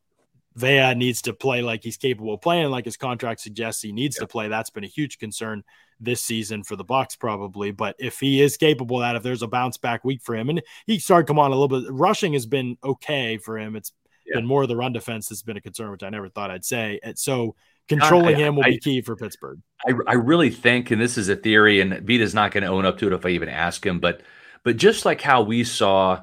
[0.54, 4.16] Vea needs to play like he's capable of playing, like his contract suggests he needs
[4.16, 4.48] to play.
[4.48, 5.62] That's been a huge concern
[5.98, 7.70] this season for the Bucs, probably.
[7.70, 10.50] But if he is capable of that, if there's a bounce back week for him,
[10.50, 13.76] and he started come on a little bit, rushing has been okay for him.
[13.76, 13.92] It's
[14.26, 14.36] yeah.
[14.36, 16.64] been more of the run defense that's been a concern, which I never thought I'd
[16.64, 17.00] say.
[17.02, 17.54] And so
[17.98, 19.60] Controlling I, him will I, be key for Pittsburgh.
[19.86, 22.86] I, I really think, and this is a theory, and Vita's not going to own
[22.86, 24.22] up to it if I even ask him, but
[24.64, 26.22] but just like how we saw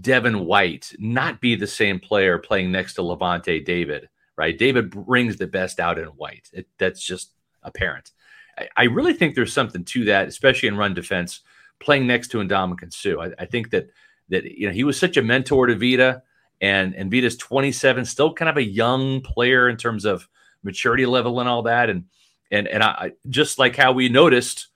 [0.00, 4.56] Devin White not be the same player playing next to Lavonte David, right?
[4.56, 6.48] David brings the best out in White.
[6.52, 8.10] It, that's just apparent.
[8.58, 11.40] I, I, really think there's something to that, especially in run defense,
[11.80, 13.20] playing next to Ndamukong Suh.
[13.20, 13.90] I, I think that
[14.30, 16.22] that you know he was such a mentor to Vita,
[16.60, 20.28] and and Vita's 27, still kind of a young player in terms of
[20.64, 21.90] maturity level and all that.
[21.90, 22.04] And
[22.50, 24.68] and and I just like how we noticed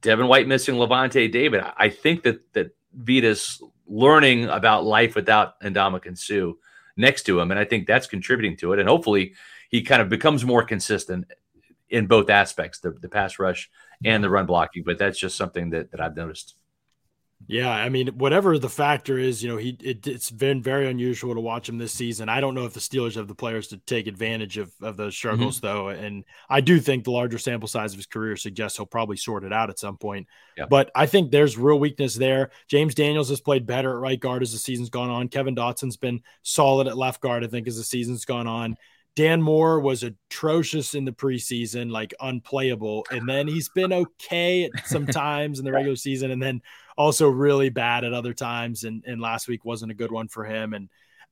[0.00, 1.62] Devin White missing Lavonte David.
[1.76, 6.54] I think that that Vita's learning about life without Ndamukong Suh
[6.96, 8.78] next to him, and I think that's contributing to it.
[8.78, 9.34] And hopefully,
[9.70, 11.26] he kind of becomes more consistent
[11.88, 13.70] in both aspects, the, the pass rush
[14.04, 14.82] and the run blocking.
[14.82, 16.54] But that's just something that, that I've noticed.
[17.46, 21.34] Yeah, I mean, whatever the factor is, you know, he it, has been very unusual
[21.34, 22.28] to watch him this season.
[22.28, 25.14] I don't know if the Steelers have the players to take advantage of, of those
[25.14, 25.66] struggles, mm-hmm.
[25.66, 25.88] though.
[25.88, 29.44] And I do think the larger sample size of his career suggests he'll probably sort
[29.44, 30.28] it out at some point.
[30.56, 30.66] Yeah.
[30.68, 32.50] But I think there's real weakness there.
[32.68, 35.28] James Daniels has played better at right guard as the season's gone on.
[35.28, 38.76] Kevin Dotson's been solid at left guard, I think, as the season's gone on.
[39.14, 43.04] Dan Moore was atrocious in the preseason, like unplayable.
[43.10, 46.30] And then he's been okay at some times in the regular season.
[46.30, 46.62] And then
[46.96, 48.84] also really bad at other times.
[48.84, 50.74] And, and last week wasn't a good one for him.
[50.74, 50.88] And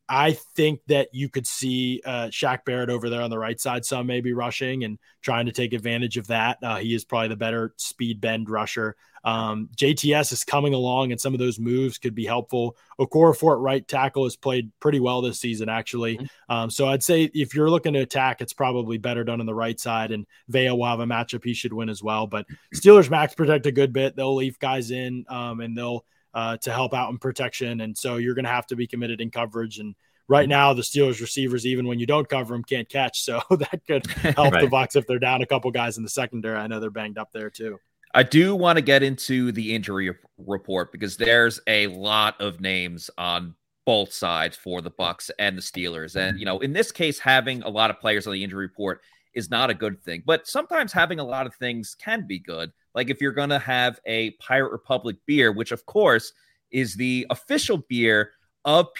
[0.09, 3.85] I think that you could see uh, Shaq Barrett over there on the right side,
[3.85, 6.59] some maybe rushing and trying to take advantage of that.
[6.63, 8.97] Uh, he is probably the better speed bend rusher.
[9.23, 12.77] Um, JTS is coming along, and some of those moves could be helpful.
[12.99, 16.17] Okorafor right tackle has played pretty well this season, actually.
[16.17, 16.53] Mm-hmm.
[16.53, 19.55] Um, so I'd say if you're looking to attack, it's probably better done on the
[19.55, 22.27] right side, and Vea will have a matchup he should win as well.
[22.27, 24.17] But Steelers max protect a good bit.
[24.17, 26.05] They'll leave guys in, um, and they'll
[26.35, 27.81] uh, to help out in protection.
[27.81, 29.79] And so you're going to have to be committed in coverage.
[29.79, 29.95] And
[30.29, 33.23] right now, the Steelers receivers, even when you don't cover them, can't catch.
[33.23, 34.07] So that could
[34.37, 34.63] help right.
[34.63, 36.57] the Bucs if they're down a couple guys in the secondary.
[36.57, 37.79] I know they're banged up there too.
[38.15, 43.09] I do want to get into the injury report because there's a lot of names
[43.17, 43.55] on
[43.87, 46.17] both sides for the Bucks and the Steelers.
[46.17, 49.01] And you know, in this case, having a lot of players on the injury report
[49.35, 50.23] is not a good thing.
[50.27, 52.73] But sometimes having a lot of things can be good.
[52.95, 56.33] Like if you're going to have a Pirate Republic beer, which of course
[56.71, 58.33] is the official beer
[58.65, 58.93] of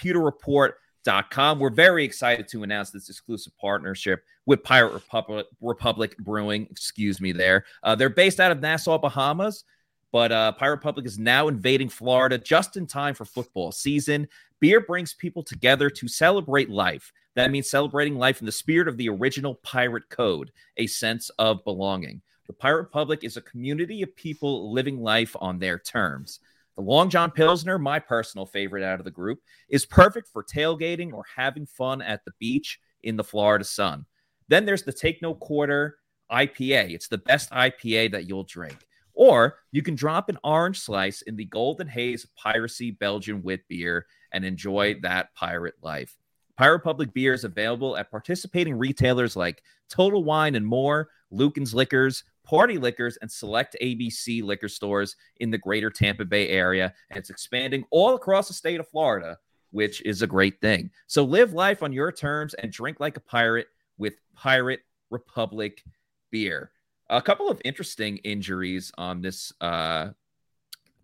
[1.05, 1.59] PewterReport.com.
[1.59, 6.67] We're very excited to announce this exclusive partnership with Pirate Republic, Republic Brewing.
[6.69, 7.65] Excuse me, there.
[7.83, 9.63] Uh, they're based out of Nassau, Bahamas,
[10.11, 14.27] but uh, Pirate Republic is now invading Florida just in time for football season.
[14.59, 17.11] Beer brings people together to celebrate life.
[17.35, 21.63] That means celebrating life in the spirit of the original pirate code, a sense of
[21.63, 22.21] belonging.
[22.47, 26.41] The Pirate Republic is a community of people living life on their terms.
[26.75, 31.13] The Long John Pilsner, my personal favorite out of the group, is perfect for tailgating
[31.13, 34.05] or having fun at the beach in the Florida sun.
[34.47, 35.97] Then there's the Take No Quarter
[36.31, 36.93] IPA.
[36.93, 38.87] It's the best IPA that you'll drink.
[39.13, 44.05] Or you can drop an orange slice in the Golden Haze Piracy Belgian wit beer
[44.31, 46.17] and enjoy that pirate life.
[46.57, 52.23] Pirate Public beer is available at participating retailers like Total Wine and More, Lucan's Liquors,
[52.43, 56.93] Party Liquors, and select ABC liquor stores in the greater Tampa Bay area.
[57.09, 59.37] And it's expanding all across the state of Florida,
[59.71, 60.91] which is a great thing.
[61.07, 65.83] So live life on your terms and drink like a pirate with Pirate Republic
[66.31, 66.71] beer.
[67.09, 70.09] A couple of interesting injuries on this uh,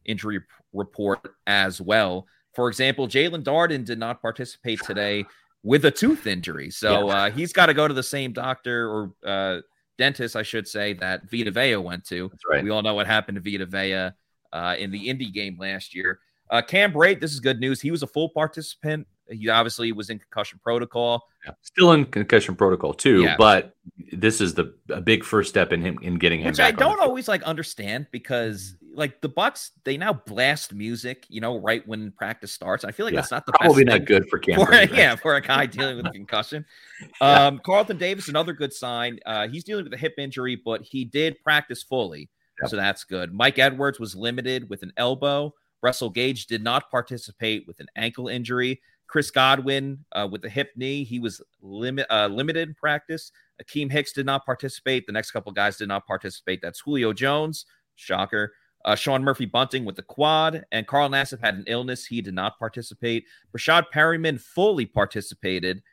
[0.05, 0.39] injury
[0.73, 2.27] report as well.
[2.53, 5.25] For example, Jaelon Darden did not participate today
[5.63, 6.71] with a tooth injury.
[6.71, 9.61] So uh, he's got to go to the same doctor or uh,
[9.97, 12.29] dentist, I should say, that Vita Vea went to.
[12.29, 12.63] That's right.
[12.63, 14.11] We all know what happened to Vita Vea
[14.53, 16.19] uh, in the Indy game last year.
[16.49, 17.81] Uh, Cam Brate, this is good news.
[17.81, 19.07] He was a full participant.
[19.29, 21.25] He obviously was in concussion protocol.
[21.45, 21.51] Yeah.
[21.61, 23.35] Still in concussion protocol too, Yeah.
[23.37, 23.75] but
[24.13, 27.01] this is the a big first step in him in getting him which I don't
[27.01, 32.11] always like understand because like the Bucks, they now blast music, you know, right when
[32.11, 32.83] practice starts.
[32.83, 33.21] I feel like Yeah.
[33.21, 34.59] that's not the Probably best not thing good for Cam.
[34.59, 36.65] for Brate, yeah for a guy dealing with a concussion.
[37.21, 39.19] Um, Carlton Davis, another good sign.
[39.25, 42.29] Uh, he's dealing with a hip injury, but he did practice fully,
[42.61, 42.69] Yep.
[42.71, 43.31] so that's good.
[43.33, 45.53] Mike Edwards was limited with an elbow.
[45.83, 48.81] Russell Gage did not participate with an ankle injury.
[49.05, 53.31] Chris Godwin uh, with the hip knee, he was limit uh, limited in practice.
[53.63, 55.05] Akiem Hicks did not participate.
[55.05, 56.61] The next couple guys did not participate.
[56.63, 58.53] That's Julio Jones, shocker.
[58.85, 62.05] Uh, Sean Murphy Bunting with the quad, and Carl Nassib had an illness.
[62.05, 63.25] He did not participate.
[63.55, 65.83] Rashad Perriman fully participated.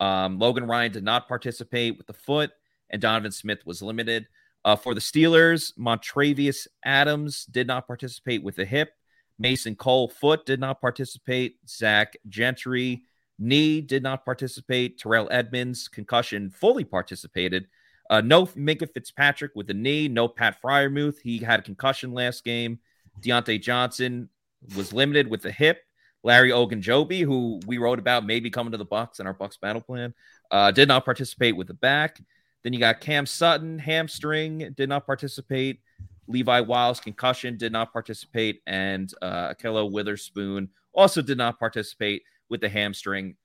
[0.00, 2.50] Um, Logan Ryan did not participate with the foot,
[2.90, 4.26] and Donovan Smith was limited.
[4.64, 8.92] Uh, for the Steelers, Montravius Adams did not participate with the hip.
[9.38, 11.56] Mason Cole foot did not participate.
[11.68, 13.04] Zach Gentry
[13.38, 14.98] knee did not participate.
[14.98, 17.68] Terrell Edmunds concussion fully participated.
[18.10, 20.08] Uh, no Minkah Fitzpatrick with the knee.
[20.08, 21.18] No Pat Freiermuth.
[21.22, 22.78] He had a concussion last game.
[23.20, 24.28] Diontae Johnson
[24.76, 25.82] was limited with the hip.
[26.24, 29.80] Larry Ogunjobi, who we wrote about maybe coming to the Bucks in our Bucks battle
[29.80, 30.14] plan,
[30.50, 32.20] uh, did not participate with the back.
[32.64, 35.80] Then you got Cam Sutton, hamstring, did not participate.
[36.26, 38.62] Levi Wallace, concussion, did not participate.
[38.66, 43.36] And uh, Ahkello Witherspoon also did not participate with the hamstring.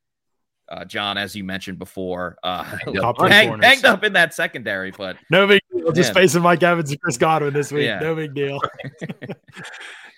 [0.74, 2.64] Uh, John, as you mentioned before, uh,
[2.96, 5.92] Top hang, hanged up in that secondary, but No big deal.
[5.92, 7.86] Just facing Mike Evans and Chris Godwin this week.
[7.86, 8.00] Yeah.
[8.00, 8.60] No big deal.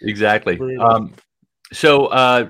[0.01, 0.59] Exactly.
[0.77, 1.13] Um,
[1.73, 2.49] so uh,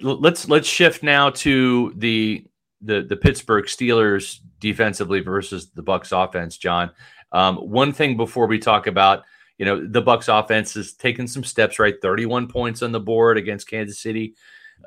[0.00, 2.46] let's let's shift now to the
[2.80, 6.56] the the Pittsburgh Steelers defensively versus the Bucks offense.
[6.56, 6.92] John,
[7.32, 9.24] um, one thing before we talk about
[9.58, 11.78] you know the Bucks offense has taken some steps.
[11.78, 14.34] Right, thirty one points on the board against Kansas City.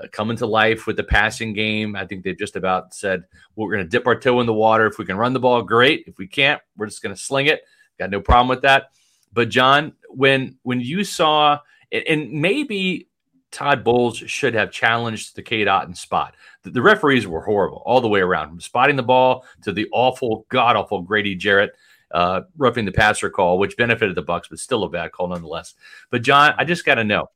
[0.01, 1.95] Uh, coming to life with the passing game.
[1.95, 3.23] I think they've just about said
[3.55, 4.87] we're going to dip our toe in the water.
[4.87, 6.05] If we can run the ball, great.
[6.07, 7.61] If we can't, we're just going to sling it.
[7.99, 8.91] Got no problem with that.
[9.31, 11.59] But John, when when you saw
[11.91, 13.07] and- maybe
[13.51, 16.35] Todd Bowles should have challenged the Cade Otton spot.
[16.63, 19.87] The, the referees were horrible all the way around, from spotting the ball to the
[19.91, 21.71] awful, god awful Grady Jarrett
[22.11, 25.75] uh, roughing the passer call, which benefited the Bucks, but still a bad call nonetheless.
[26.09, 27.29] But John, I just got to know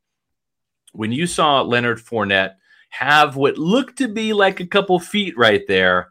[0.97, 2.55] when you saw Leonard Fournette
[2.89, 6.09] have what looked to be like a couple feet right there.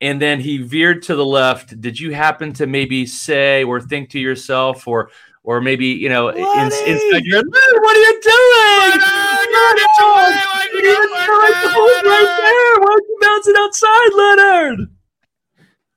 [0.00, 1.80] And then he veered to the left.
[1.80, 5.10] Did you happen to maybe say or think to yourself, or
[5.44, 6.90] or maybe you know, in, Lenny!
[6.90, 9.00] inside your "Leonard, what are you doing?
[9.00, 12.80] Leonard, you didn't strike the ball right there.
[12.82, 14.78] Why are you bouncing outside, Leonard?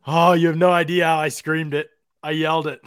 [0.06, 1.90] Oh, you have no idea how I screamed it.
[2.24, 2.82] I yelled it.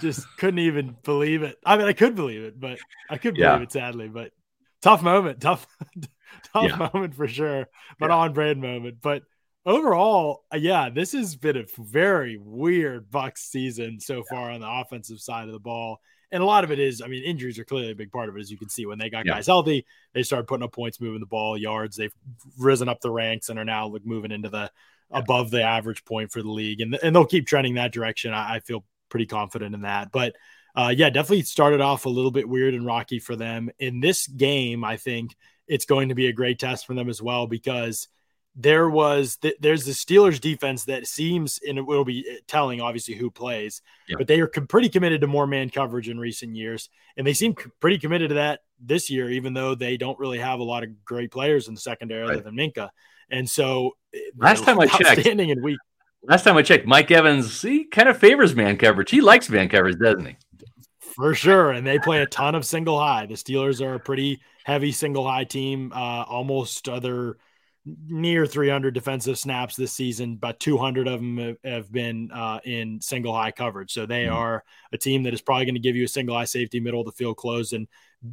[0.00, 1.58] Just couldn't even believe it.
[1.64, 3.62] I mean, I could believe it, but I could believe Yeah.
[3.62, 4.08] it sadly.
[4.08, 4.32] But
[4.82, 5.66] tough moment, tough,
[6.52, 6.90] tough Yeah.
[6.92, 8.16] moment for sure, but Yeah.
[8.16, 8.98] on brand moment.
[9.00, 9.22] But
[9.66, 14.68] overall, uh, yeah, this has been a very weird Bucks season so far on the
[14.70, 16.00] offensive side of the ball.
[16.30, 18.36] And a lot of it is, I mean, injuries are clearly a big part of
[18.36, 18.84] it, as you can see.
[18.84, 19.32] When they got Yeah.
[19.34, 21.96] guys healthy, they started putting up points, moving the ball, yards.
[21.96, 22.12] They've
[22.58, 24.70] risen up the ranks and are now like moving into the
[25.10, 28.34] above the average point for the league, and and they'll keep trending that direction.
[28.34, 30.12] I, I feel pretty confident in that.
[30.12, 30.36] But
[30.78, 34.28] uh, yeah, definitely started off a little bit weird and rocky for them in this
[34.28, 34.84] game.
[34.84, 35.34] I think
[35.66, 38.06] it's going to be a great test for them as well because
[38.54, 43.14] there was th- there's the Steelers defense that seems and it will be telling obviously
[43.14, 44.16] who plays, Yeah.
[44.18, 47.34] but they are com- pretty committed to more man coverage in recent years, and they
[47.34, 50.64] seem c- pretty committed to that this year, even though they don't really have a
[50.64, 52.34] lot of great players in the secondary right.
[52.34, 52.90] other than Minkah.
[53.30, 53.96] And so
[54.36, 55.78] last time I checked, standing in week.
[56.22, 59.10] Last time I checked, Mike Evans he kind of favors man coverage.
[59.10, 60.36] He likes man coverage, doesn't he?
[61.18, 63.26] For sure, and they play a ton of single high.
[63.26, 65.92] The Steelers are a pretty heavy single high team.
[65.92, 67.38] Uh, almost other
[68.06, 73.34] near 300 defensive snaps this season, but 200 of them have been uh, in single
[73.34, 73.92] high coverage.
[73.92, 74.36] So they mm-hmm.
[74.36, 77.00] are a team that is probably going to give you a single high safety, middle
[77.00, 77.88] of the field close, and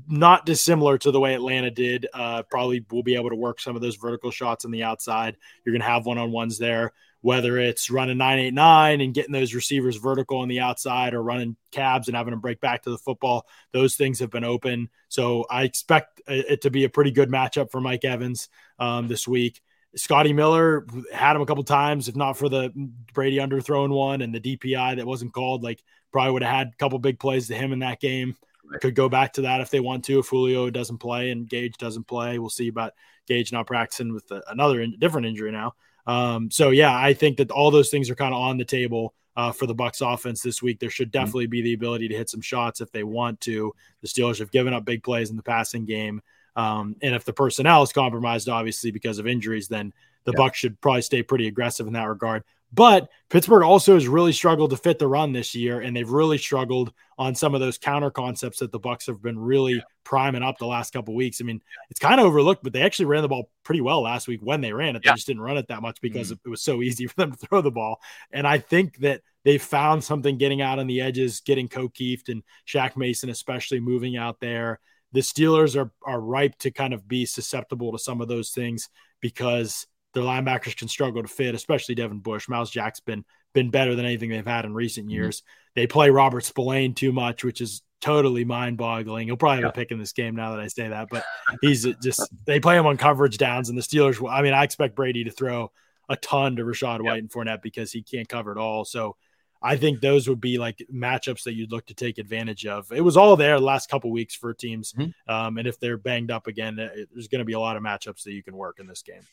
[0.08, 2.06] not dissimilar to the way Atlanta did.
[2.14, 5.38] Uh, probably will be able to work some of those vertical shots on the outside.
[5.64, 9.54] You're going to have one on ones there, whether it's running 989 and getting those
[9.54, 12.98] receivers vertical on the outside or running cabs and having them break back to the
[12.98, 13.48] football.
[13.72, 14.90] Those things have been open.
[15.10, 19.28] So I expect it to be a pretty good matchup for Mike Evans um, this
[19.28, 19.62] week.
[19.96, 22.72] Scotty Miller had him a couple times, if not for the
[23.14, 26.76] Brady underthrown one and the DPI that wasn't called, like probably would have had a
[26.76, 28.36] couple big plays to him in that game.
[28.82, 30.20] Could go back to that if they want to.
[30.20, 32.94] If Julio doesn't play and Gage doesn't play, we'll see about
[33.28, 35.76] Gage not practicing with another in, different injury now.
[36.08, 39.14] Um, so yeah, I think that all those things are kind of on the table
[39.36, 40.80] uh, for the Bucs offense this week.
[40.80, 41.24] There should mm-hmm.
[41.24, 43.74] definitely be the ability to hit some shots if they want to.
[44.02, 46.22] The Steelers have given up big plays in the passing game.
[46.56, 50.40] Um, and if the personnel is compromised, obviously because of injuries, then the yeah.
[50.40, 52.44] Bucs should probably stay pretty aggressive in that regard.
[52.76, 56.38] But Pittsburgh also has really struggled to fit the run this year, and they've really
[56.38, 59.82] struggled on some of those counter concepts that the Bucs have been really yeah.
[60.04, 61.40] priming up the last couple weeks.
[61.40, 64.28] I mean, it's kind of overlooked, but they actually ran the ball pretty well last
[64.28, 65.04] week when they ran it.
[65.04, 65.16] They yeah.
[65.16, 66.48] just didn't run it that much because mm-hmm.
[66.48, 68.02] it was so easy for them to throw the ball.
[68.32, 72.44] And I think that they found something getting out on the edges, getting Goedeke and
[72.68, 77.26] Shaq Mason, especially moving out there the Steelers are are ripe to kind of be
[77.26, 78.90] susceptible to some of those things
[79.22, 82.50] because their linebackers can struggle to fit, especially Devin Bush.
[82.50, 83.24] Myles Jack's been
[83.54, 85.16] been better than anything they've had in recent mm-hmm.
[85.16, 85.42] years.
[85.42, 85.72] Mm-hmm.
[85.76, 89.28] They play Robert Spillane too much, which is totally mind boggling.
[89.28, 89.70] He'll probably have yeah.
[89.70, 91.24] a pick in this game now that I say that, but
[91.62, 94.18] he's just they play him on coverage downs, and the Steelers.
[94.28, 95.72] I mean, I expect Brady to throw
[96.08, 98.86] a ton to Rachaad White and Fournette because he can't cover it all.
[98.86, 99.18] So
[99.62, 102.92] I think those would be like matchups that you'd look to take advantage of.
[102.92, 105.34] It was all there the last couple weeks for teams, mm-hmm.
[105.34, 108.24] um, and if they're banged up again, there's going to be a lot of matchups
[108.24, 109.24] that you can work in this game.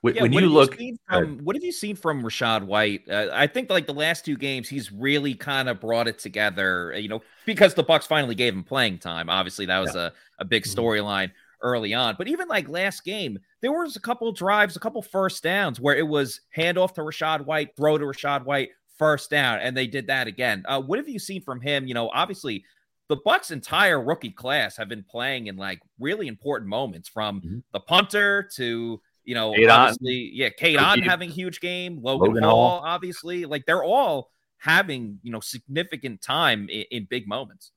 [0.00, 3.02] When, yeah, when you look, you from, what have you seen from Rachaad White?
[3.10, 6.94] Uh, I think like the last two games, he's really kind of brought it together.
[6.96, 9.28] You know, because the Bucs finally gave him playing time.
[9.28, 10.10] Obviously, that was yeah.
[10.38, 10.78] a, a big mm-hmm.
[10.78, 11.66] storyline mm-hmm.
[11.66, 12.14] early on.
[12.16, 15.96] But even like last game, there was a couple drives, a couple first downs where
[15.96, 20.08] it was handoff to Rachaad White, throw to Rachaad White, first down, and they did
[20.08, 20.64] that again.
[20.66, 21.86] Uh, what have you seen from him?
[21.86, 22.64] You know, obviously
[23.08, 27.58] the Bucs' entire rookie class have been playing in like really important moments, from mm-hmm.
[27.72, 30.36] the punter to you know, Cade obviously, on.
[30.36, 35.18] yeah, Cade Otton having huge game, Logan, Logan Hall, Hall, obviously, like they're all having
[35.22, 37.72] you know significant time in, in big moments.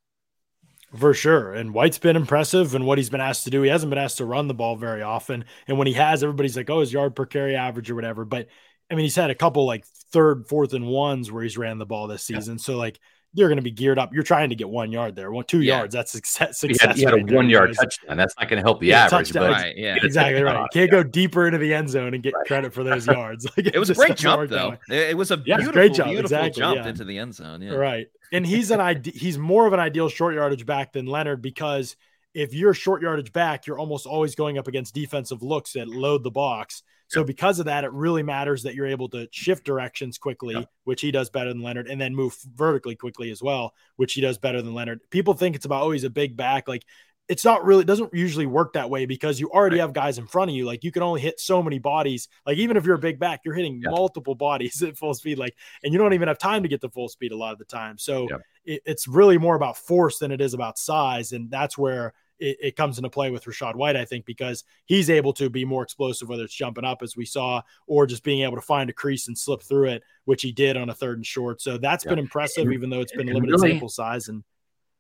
[0.98, 1.54] For sure.
[1.54, 3.62] And White's been impressive and what he's been asked to do.
[3.64, 5.44] He hasn't been asked to run the ball very often.
[5.68, 8.26] And when he has, everybody's like, oh, his yard per carry average or whatever.
[8.26, 8.48] But
[8.90, 11.86] I mean, he's had a couple like third, fourth, and ones where he's ran the
[11.86, 12.56] ball this season.
[12.56, 12.64] Yeah.
[12.64, 12.98] So like
[13.34, 14.14] you're going to be geared up.
[14.14, 15.78] You're trying to get one yard there, one two yeah.
[15.78, 15.96] yards.
[15.96, 16.60] That's success.
[16.60, 18.18] success he had, he had a one yard touchdown.
[18.18, 20.62] That's not going to help the yeah, average, but right, yeah, exactly right.
[20.62, 22.46] You can't go deeper into the end zone and get right.
[22.46, 23.48] credit for those yards.
[23.58, 24.78] Like, it was a great jump though.
[24.90, 26.10] It was a beautiful, great jump.
[26.10, 27.62] beautiful exactly, jump into the end zone.
[27.62, 28.08] Yeah, right.
[28.32, 31.98] And he's an ide- he's more of an ideal short yardage back than Leonard because
[32.34, 36.24] if you're short yardage back, you're almost always going up against defensive looks that load
[36.24, 36.84] the box.
[37.12, 40.64] So because of that, it really matters that you're able to shift directions quickly, yeah.
[40.86, 44.22] which he does better than Leonard, and then move vertically quickly as well, which he
[44.22, 45.02] does better than Leonard.
[45.10, 46.86] People think it's about oh he's a big back, like
[47.28, 49.82] it's not really it doesn't usually work that way because you already right.
[49.82, 50.66] have guys in front of you.
[50.66, 52.30] Like you can only hit so many bodies.
[52.46, 53.90] Like even if you're a big back, you're hitting yeah.
[53.90, 55.38] multiple bodies at full speed.
[55.38, 57.60] Like and you don't even have time to get to full speed a lot of
[57.60, 57.98] the time.
[57.98, 58.38] So yeah.
[58.64, 62.58] it, it's really more about force than it is about size, and that's where it,
[62.62, 65.84] it, comes into play with Rachaad White, I think, because he's able to be more
[65.84, 68.94] explosive, whether it's jumping up as we saw, or just being able to find a
[68.94, 71.62] crease and slip through it, which he did on a third and short.
[71.62, 72.10] So that's yeah.
[72.10, 74.28] been impressive, and, even though it's been a limited really, sample size.
[74.28, 74.44] And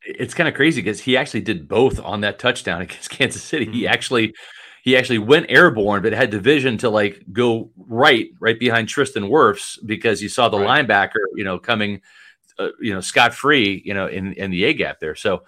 [0.03, 3.65] it's kind of crazy because he actually did both on that touchdown against Kansas City.
[3.65, 3.73] Mm-hmm.
[3.73, 4.33] He actually
[4.83, 9.23] he actually went airborne, but had the vision to like go right, right behind Tristan
[9.23, 10.87] Wirfs because he saw the right.
[10.87, 12.01] linebacker, you know, coming,
[12.57, 15.15] uh, you know, scot free, you know, in in the A gap there.
[15.15, 15.43] So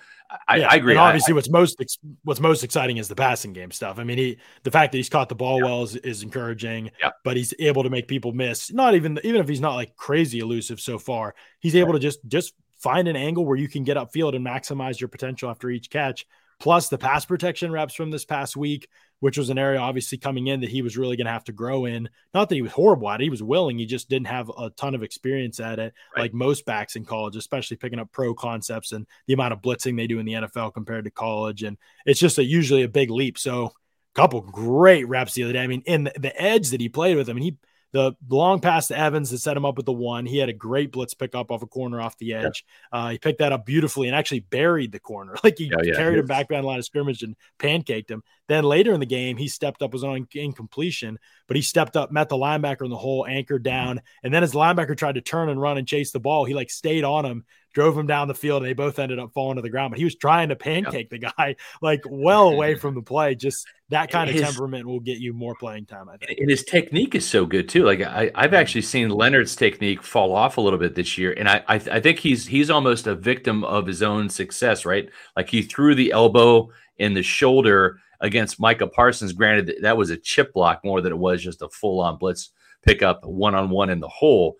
[0.47, 0.93] I, yeah, I agree.
[0.93, 3.99] And obviously, I, what's most what's most exciting is the passing game stuff.
[3.99, 5.65] I mean, he the fact that he's caught the ball yeah.
[5.65, 6.91] well is, is encouraging.
[6.99, 7.11] Yeah.
[7.23, 8.71] But he's able to make people miss.
[8.71, 12.01] Not even even if he's not like crazy elusive so far, he's able right.
[12.01, 15.49] to just just find an angle where you can get upfield and maximize your potential
[15.49, 16.25] after each catch.
[16.59, 18.87] Plus the pass protection reps from this past week
[19.23, 21.53] which was an area obviously coming in that he was really going to have to
[21.53, 22.09] grow in.
[22.33, 24.69] Not that he was horrible at it, he was willing, he just didn't have a
[24.71, 26.23] ton of experience at it, right.
[26.23, 29.95] like most backs in college, especially picking up pro concepts and the amount of blitzing
[29.95, 31.63] they do in the NFL compared to college.
[31.63, 33.37] And it's just a usually a big leap.
[33.37, 35.63] So, a couple great reps the other day.
[35.63, 37.57] I mean, in the, the edge that he played with, I mean, he
[37.93, 40.25] the long pass to Evans to set him up with the one.
[40.25, 42.65] He had a great blitz pickup off a corner off the edge.
[42.91, 42.99] Yeah.
[42.99, 45.35] Uh, he picked that up beautifully and actually buried the corner.
[45.43, 48.23] Like he yeah, carried him back behind the line of scrimmage and pancaked him.
[48.47, 52.11] Then later in the game, he stepped up, was on incompletion, but he stepped up,
[52.11, 54.01] met the linebacker in the hole, anchored down.
[54.23, 56.53] And then as the linebacker tried to turn and run and chase the ball, he
[56.53, 59.57] like stayed on him, drove him down the field, and they both ended up falling
[59.57, 59.91] to the ground.
[59.91, 63.35] But he was trying to pancake the guy like well away from the play.
[63.35, 66.09] Just that kind of temperament will get you more playing time.
[66.09, 66.39] I think.
[66.39, 67.83] And his technique is so good too.
[67.83, 71.49] Like I, have actually seen Leonard's technique fall off a little bit this year, and
[71.49, 75.09] I, I, I think he's he's almost a victim of his own success, right?
[75.35, 79.33] Like he threw the elbow in the shoulder against Micah Parsons.
[79.33, 82.51] Granted, that was a chip block more than it was just a full on blitz
[82.83, 84.57] pickup one on one in the hole.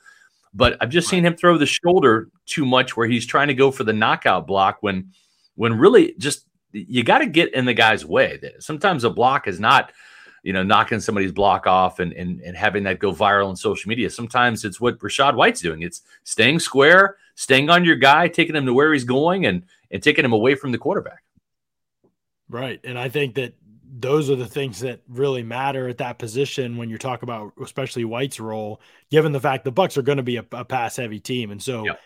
[0.53, 3.71] But I've just seen him throw the shoulder too much where he's trying to go
[3.71, 5.11] for the knockout block when
[5.55, 8.39] when really just you got to get in the guy's way.
[8.59, 9.91] Sometimes a block is not,
[10.41, 13.89] you know, knocking somebody's block off and, and, and having that go viral on social
[13.89, 14.09] media.
[14.09, 15.81] Sometimes it's what Rachaad White's doing.
[15.83, 20.01] It's staying square, staying on your guy, taking him to where he's going and and
[20.01, 21.23] taking him away from the quarterback.
[22.49, 22.79] Right.
[22.83, 23.53] And I think that
[23.95, 28.05] those are the things that really matter at that position when you talk about especially
[28.05, 28.81] White's role,
[29.11, 31.51] given the fact the Bucs are going to be a, a pass heavy team.
[31.51, 31.99] And so yep.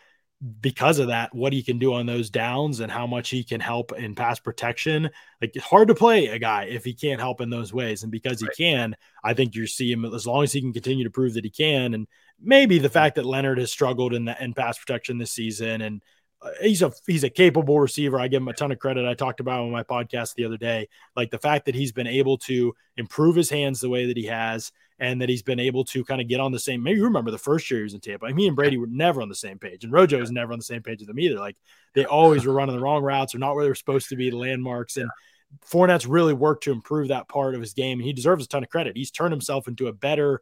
[0.60, 3.62] because of that, what he can do on those downs and how much he can
[3.62, 5.10] help in pass protection,
[5.40, 8.04] like it's hard to play a guy if he can't help in those ways.
[8.04, 8.52] And because right.
[8.54, 11.36] he can, I think you see him as long as he can continue to prove
[11.36, 11.94] that he can.
[11.94, 12.08] And
[12.42, 12.94] maybe the mm-hmm.
[12.94, 16.02] fact that Leonard has struggled in the in pass protection this season and
[16.40, 18.20] Uh, he's a he's a capable receiver.
[18.20, 19.08] I give him a ton of credit.
[19.08, 21.92] I talked about him on my podcast the other day, like the fact that he's
[21.92, 25.60] been able to improve his hands the way that he has, and that he's been
[25.60, 26.84] able to kind of get on the same.
[26.84, 28.30] Maybe you remember the first year he was in Tampa.
[28.30, 30.66] Me and Brady were never on the same page, and Rojo was never on the
[30.66, 31.40] same page with them either.
[31.40, 31.58] Like
[31.96, 34.30] they always were running the wrong routes or not where they were supposed to be,
[34.30, 35.10] the landmarks, and.
[35.66, 38.64] Fournette's really worked to improve that part of his game, and he deserves a ton
[38.64, 38.98] of credit.
[38.98, 40.42] He's turned himself into a better,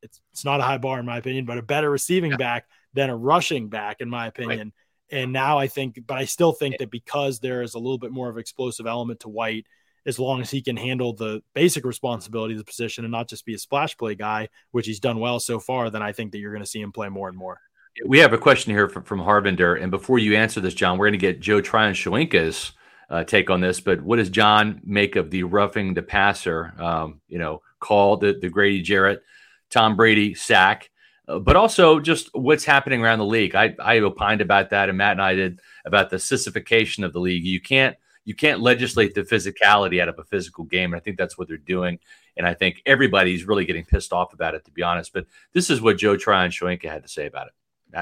[0.00, 2.36] it's, it's not a high bar in my opinion, but a better receiving yeah.
[2.36, 4.58] back than a rushing back, in my opinion.
[4.58, 4.72] Right.
[5.10, 8.10] And now I think, but I still think that because there is a little bit
[8.10, 9.66] more of explosive element to White,
[10.06, 13.46] as long as he can handle the basic responsibility of the position and not just
[13.46, 16.38] be a splash play guy, which he's done well so far, then I think that
[16.38, 17.58] you're going to see him play more and more.
[18.04, 19.80] We have a question here from, from Harvinder.
[19.80, 22.72] And before you answer this, John, we're going to get Joe Tryon Shoyinka's
[23.08, 23.80] uh, take on this.
[23.80, 28.36] But what does John make of the roughing the passer, um, you know, call the,
[28.40, 29.22] the Grady Jarrett,
[29.70, 30.90] Tom Brady sack?
[31.26, 33.54] Uh, but also just what's happening around the league.
[33.54, 37.20] I, I opined about that, and Matt and I did about the sissification of the
[37.20, 37.44] league.
[37.44, 40.92] You can't you can't legislate the physicality out of a physical game.
[40.92, 41.98] And I think that's what they're doing.
[42.36, 45.12] And I think everybody's really getting pissed off about it, to be honest.
[45.12, 47.52] But this is what Joe Tryon Shoyinka had to say about it.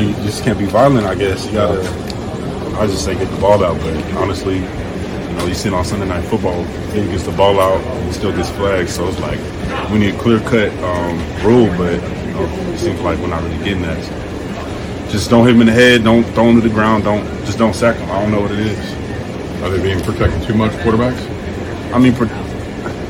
[0.01, 1.45] You just can't be violent, I guess.
[1.47, 1.83] You gotta
[2.79, 5.85] I just say get the ball out, but honestly, you know, you see it on
[5.85, 8.89] Sunday night football, he gets the ball out, he still gets flagged.
[8.89, 9.39] So it's like
[9.91, 12.01] we need a clear cut um, rule, but
[12.33, 14.03] you know, it seems like we're not really getting that.
[14.03, 17.25] So just don't hit him in the head, don't throw him to the ground, don't
[17.45, 18.11] just don't sack him.
[18.11, 19.63] I don't know what it is.
[19.63, 21.21] Are they being protected too much, quarterbacks?
[21.93, 22.15] I mean,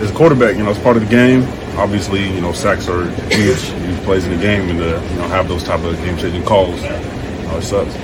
[0.03, 1.43] as a quarterback, you know, it's part of the game.
[1.79, 5.29] Obviously, you know, sacks are huge, huge plays in the game, and to you know
[5.29, 7.95] have those type of game-changing calls, you know, it sucks.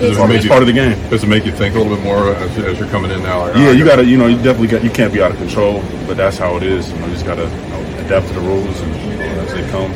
[0.00, 0.98] It's, part, it's part of the game.
[1.10, 3.40] Does it make you think a little bit more as, as you're coming in now?
[3.40, 5.30] Like, yeah, oh, you got to, you know, you definitely got, you can't be out
[5.30, 6.90] of control, but that's how it is.
[6.90, 9.40] You know, you just got to you know, adapt to the rules and you know,
[9.42, 9.92] as they come,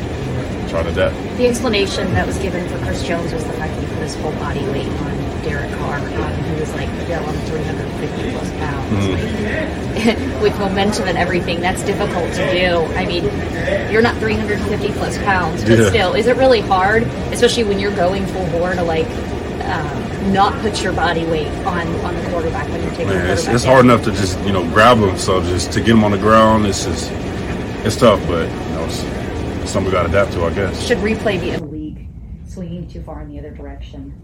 [0.67, 1.15] try to adapt.
[1.37, 4.15] The explanation that was given for Chris Jones was the fact that he put his
[4.17, 5.99] full body weight on Derek Carr.
[5.99, 9.05] Um, he was like, yeah, I'm 350 plus pounds.
[9.05, 9.11] Mm.
[9.13, 12.93] Like, with momentum and everything, that's difficult to do.
[12.95, 13.23] I mean,
[13.91, 15.89] you're not 350 plus pounds, but yeah.
[15.89, 19.07] still, is it really hard, especially when you're going full bore to like
[19.67, 23.47] um, not put your body weight on on the quarterback when you're taking Man, it's,
[23.47, 25.17] it's hard enough to just you know grab them.
[25.17, 27.11] So just to get them on the ground, it's just
[27.85, 28.25] it's tough.
[28.27, 28.87] But you know,
[29.67, 30.85] it's, it's something we got to adapt to, I guess.
[30.85, 32.07] Should replay be in the league
[32.45, 34.21] swinging too far in the other direction?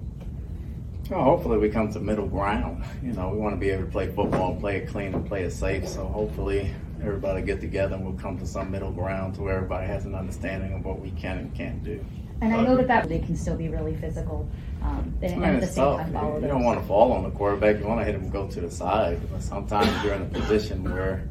[1.09, 2.85] Well, hopefully we come to middle ground.
[3.03, 5.43] You know, we want to be able to play football play it clean and play
[5.43, 5.87] it safe.
[5.87, 9.85] So hopefully everybody get together and we'll come to some middle ground to where everybody
[9.85, 12.03] has an understanding of what we can and can't do.
[12.39, 14.49] And I know that that they can still be really physical.
[14.81, 16.01] Um, and, Man, at the same tough.
[16.01, 17.79] time, follow you, you don't want to fall on the quarterback.
[17.79, 19.19] You want to hit him go to the side.
[19.31, 21.27] But sometimes you're in a position where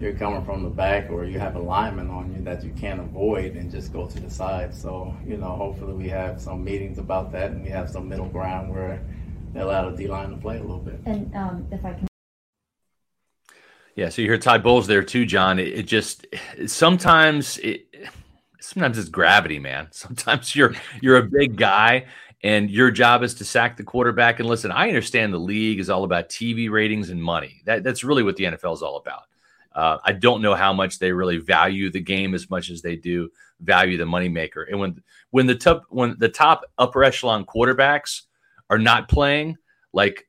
[0.00, 3.00] you're coming from the back or you have a lineman on you that you can't
[3.00, 4.74] avoid and just go to the side.
[4.74, 8.28] So, you know, hopefully we have some meetings about that and we have some middle
[8.28, 9.04] ground where
[9.52, 11.00] they allow the D line to play a little bit.
[11.04, 12.06] And um, if I can
[13.94, 15.58] Yeah, so you hear Todd Bowles there too, John.
[15.58, 16.26] It, it just
[16.66, 17.86] sometimes it
[18.58, 19.88] sometimes it's gravity, man.
[19.92, 22.06] Sometimes you're you're a big guy
[22.42, 24.40] and your job is to sack the quarterback.
[24.40, 27.60] And listen, I understand the league is all about TV ratings and money.
[27.66, 29.24] That, that's really what the NFL is all about.
[29.72, 32.96] Uh, I don't know how much they really value the game as much as they
[32.96, 34.66] do value the moneymaker.
[34.68, 38.22] And when when the top when the top upper echelon quarterbacks
[38.68, 39.58] are not playing,
[39.92, 40.26] like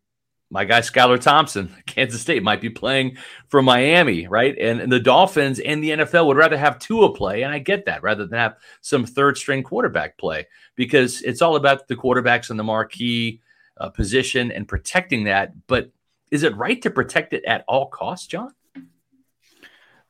[0.52, 3.18] my guy Skylar Thompson, Kansas State might be playing
[3.48, 4.56] for Miami, right?
[4.60, 7.86] And, and, the Dolphins and the NFL would rather have Tua play, and I get
[7.86, 12.52] that, rather than have some third string quarterback play because it's all about the quarterbacks
[12.52, 13.40] in the marquee
[13.78, 15.54] uh, position and protecting that.
[15.68, 15.90] But
[16.32, 18.54] is it right to protect it at all costs, John?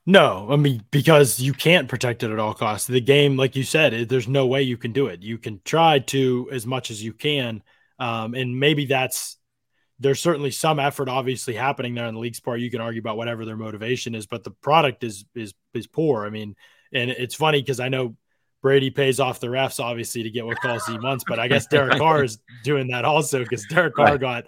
[0.05, 2.87] No, I mean because you can't protect it at all costs.
[2.87, 5.21] The game, like you said, there's no way you can do it.
[5.21, 7.61] You can try to as much as you can,
[7.99, 9.37] um, and maybe that's
[9.99, 12.59] there's certainly some effort obviously happening there on the league's part.
[12.59, 16.25] You can argue about whatever their motivation is, but the product is is is poor.
[16.25, 16.55] I mean,
[16.91, 18.15] and it's funny because I know
[18.63, 21.67] Brady pays off the refs obviously to get what calls he wants, but I guess
[21.71, 24.19] Derek Carr is doing that also because Derek Carr right.
[24.19, 24.45] got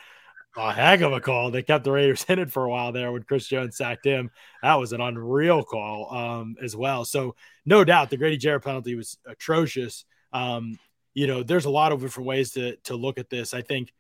[0.55, 1.51] a heck of a call.
[1.51, 4.31] They kept the Raiders in it for a while there when Chris Jones sacked him.
[4.61, 7.05] That was an unreal call um, as well.
[7.05, 7.35] So
[7.65, 10.05] no doubt the Grady Jarrett penalty was atrocious.
[10.31, 10.79] Um,
[11.13, 13.53] you know, there's a lot of different ways to to look at this.
[13.53, 13.93] I think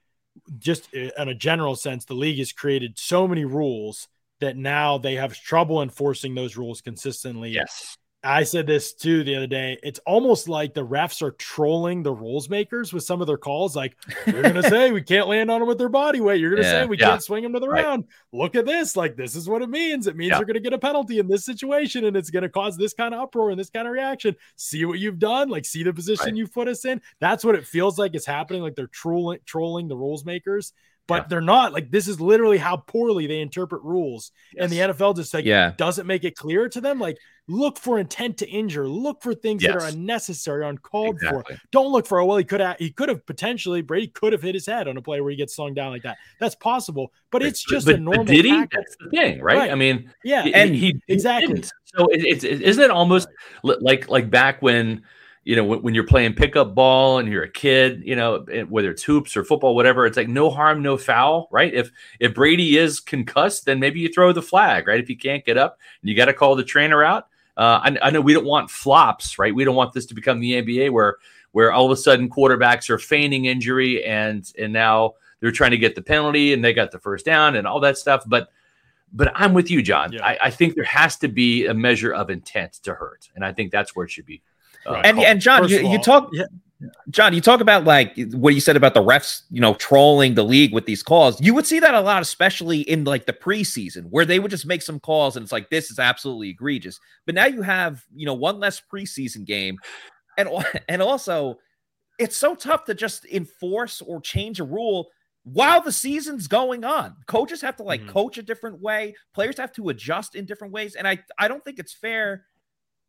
[0.57, 4.07] just uh, in a general sense, the league has created so many rules
[4.39, 7.51] that now they have trouble enforcing those rules consistently.
[7.51, 7.97] Yes.
[8.23, 9.77] I said this too the other day.
[9.83, 13.75] It's almost like the refs are trolling the rules makers with some of their calls.
[13.75, 16.39] Like, you're going to say we can't land on them with their body weight.
[16.39, 17.09] You're going to yeah, say we yeah.
[17.09, 17.83] can't swing them to the right.
[17.83, 18.05] round.
[18.31, 18.95] Look at this.
[18.95, 20.07] Like, this is what it means.
[20.07, 20.37] It means yeah.
[20.37, 22.93] you're going to get a penalty in this situation and it's going to cause this
[22.93, 24.35] kind of uproar and this kind of reaction.
[24.55, 25.49] See what you've done.
[25.49, 26.35] Like, see the position right.
[26.35, 27.01] you've put us in.
[27.19, 28.61] That's what it feels like is happening.
[28.61, 30.71] Like, they're trolling, trolling the rules makers
[31.07, 31.27] but yeah.
[31.29, 34.63] they're not like this is literally how poorly they interpret rules yes.
[34.63, 35.73] and the nfl just like yeah.
[35.77, 39.61] doesn't make it clear to them like look for intent to injure look for things
[39.61, 39.73] yes.
[39.73, 41.55] that are unnecessary uncalled exactly.
[41.55, 44.31] for don't look for oh well he could have he could have potentially brady could
[44.31, 46.55] have hit his head on a play where he gets slung down like that that's
[46.55, 48.79] possible but it's just but, a normal did he tactic.
[48.79, 49.57] that's the thing right?
[49.57, 49.71] right?
[49.71, 51.71] i mean yeah and he, he exactly didn't.
[51.83, 53.27] so it, it's isn't it almost
[53.63, 55.03] like like back when
[55.45, 58.89] you know, when, when, you're playing pickup ball and you're a kid, you know, whether
[58.91, 61.73] it's hoops or football, whatever, it's like no harm, no foul, right?
[61.73, 64.99] If if Brady is concussed, then maybe you throw the flag, right?
[64.99, 67.27] If he can't get up, and you got to call the trainer out.
[67.57, 69.53] Uh, I, I know we don't want flops, right?
[69.53, 71.17] We don't want this to become the NBA where
[71.51, 75.77] where all of a sudden quarterbacks are feigning injury and and now they're trying to
[75.77, 78.23] get the penalty and they got the first down and all that stuff.
[78.25, 78.49] But
[79.11, 80.13] but I'm with you, John.
[80.13, 80.25] Yeah.
[80.25, 83.51] I, I think there has to be a measure of intent to hurt, and I
[83.51, 84.41] think that's where it should be
[84.85, 86.45] uh, and and John, you, you, talk, yeah.
[87.09, 90.43] John, you talk about like what you said about the refs, you know, trolling the
[90.43, 91.39] league with these calls.
[91.41, 94.65] You would see that a lot, especially in like the preseason, where they would just
[94.65, 96.99] make some calls and it's like this is absolutely egregious.
[97.25, 99.77] But now you have you know one less preseason game,
[100.37, 100.49] and
[100.89, 101.59] and also
[102.19, 105.09] it's so tough to just enforce or change a rule
[105.43, 107.15] while the season's going on.
[107.27, 108.11] Coaches have to like mm-hmm.
[108.11, 109.13] coach a different way.
[109.33, 112.45] Players have to adjust in different ways, and I I don't think it's fair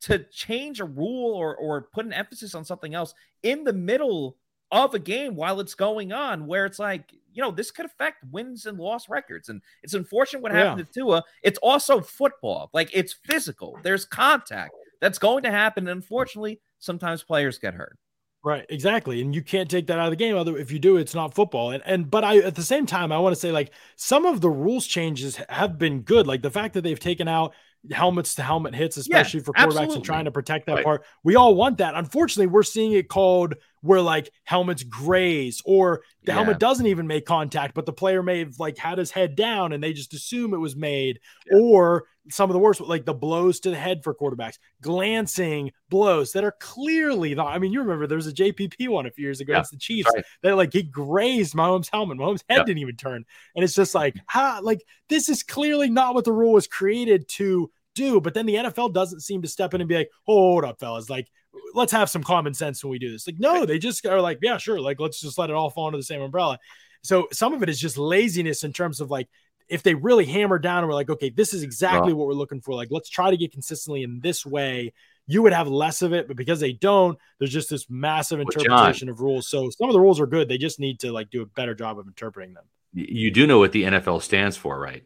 [0.04, 4.36] to change a rule or or put an emphasis on something else in the middle
[4.70, 8.24] of a game while it's going on, where it's like, you know, this could affect
[8.30, 9.48] wins and loss records.
[9.48, 10.84] And it's unfortunate what happened yeah.
[10.84, 11.24] to Tua.
[11.42, 12.70] It's also football.
[12.72, 13.78] Like it's physical.
[13.82, 15.86] There's contact that's going to happen.
[15.86, 17.98] And unfortunately, sometimes players get hurt.
[18.44, 19.22] Right, exactly.
[19.22, 20.36] And you can't take that out of the game.
[20.36, 21.70] Other if you do, it's not football.
[21.70, 24.42] And and but I at the same time, I want to say like some of
[24.42, 26.26] the rules changes have been good.
[26.26, 27.54] Like the fact that they've taken out
[27.90, 29.96] helmets to helmet hits, especially yeah, for quarterbacks absolutely.
[29.96, 30.84] and trying to protect that right.
[30.84, 31.04] part.
[31.22, 31.94] We all want that.
[31.94, 36.36] Unfortunately, we're seeing it called where like helmets graze or the yeah.
[36.36, 39.72] helmet doesn't even make contact, but the player may have like had his head down
[39.72, 41.20] and they just assume it was made,
[41.50, 41.58] yeah.
[41.58, 46.32] or some of the worst, like the blows to the head for quarterbacks, glancing blows
[46.32, 47.42] that are clearly the.
[47.42, 49.58] I mean, you remember there was a JPP one a few years ago yeah.
[49.58, 50.24] against the Chiefs right.
[50.42, 52.18] that like he grazed Mahomes' helmet.
[52.18, 56.14] Mahomes' head didn't even turn, and it's just like, ha, like this is clearly not
[56.14, 58.20] what the rule was created to do.
[58.20, 61.10] But then the NFL doesn't seem to step in and be like, hold up, fellas,
[61.10, 61.28] like
[61.74, 63.26] let's have some common sense when we do this.
[63.26, 64.80] Like, no, they just are like, yeah, sure.
[64.80, 66.58] Like, let's just let it all fall under the same umbrella.
[67.02, 69.28] So some of it is just laziness in terms of like,
[69.68, 72.60] if they really hammer down and we're like, okay, this is exactly what we're looking
[72.60, 72.74] for.
[72.74, 74.92] Like, let's try to get consistently in this way.
[75.26, 79.08] You would have less of it, but because they don't, there's just this massive interpretation
[79.08, 79.48] of rules.
[79.48, 80.48] So some of the rules are good.
[80.48, 82.64] They just need to like do a better job of interpreting them.
[82.92, 85.02] You do know what the NFL stands for, right?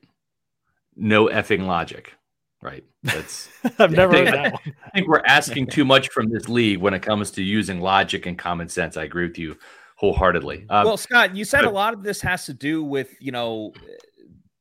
[0.96, 2.14] No effing logic.
[2.60, 2.84] Right.
[3.04, 3.48] That's
[3.78, 4.74] I've never heard that one.
[4.84, 8.26] I think we're asking too much from this league when it comes to using logic
[8.26, 8.96] and common sense.
[8.96, 9.56] I agree with you
[9.94, 10.66] wholeheartedly.
[10.68, 13.32] Um, well, Scott, you said but, a lot of this has to do with, you
[13.32, 13.72] know,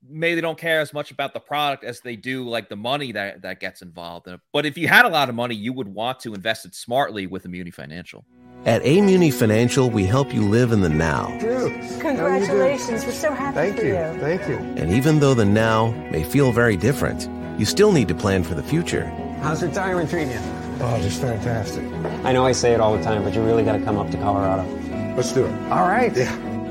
[0.09, 3.11] maybe they don't care as much about the product as they do like the money
[3.11, 4.41] that that gets involved in it.
[4.53, 7.27] But if you had a lot of money, you would want to invest it smartly
[7.27, 8.25] with Immuni Financial.
[8.65, 11.27] At Amuni Financial, we help you live in the now.
[11.39, 13.05] Dude, Congratulations.
[13.05, 13.93] We're so happy Thank for you.
[13.95, 14.19] you.
[14.19, 14.57] Thank you.
[14.81, 17.29] And even though the now may feel very different,
[17.59, 19.05] you still need to plan for the future.
[19.41, 20.39] How's retirement treating you?
[20.79, 21.83] Oh, just fantastic.
[22.25, 24.09] I know I say it all the time, but you really got to come up
[24.11, 24.67] to Colorado.
[25.15, 25.71] Let's do it.
[25.71, 26.13] All right.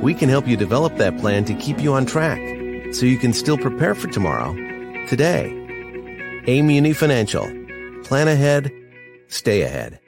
[0.03, 2.39] We can help you develop that plan to keep you on track
[2.93, 4.55] so you can still prepare for tomorrow,
[5.07, 5.53] today.
[6.47, 7.45] Amuni Financial.
[8.05, 8.71] Plan ahead,
[9.29, 10.01] stay ahead.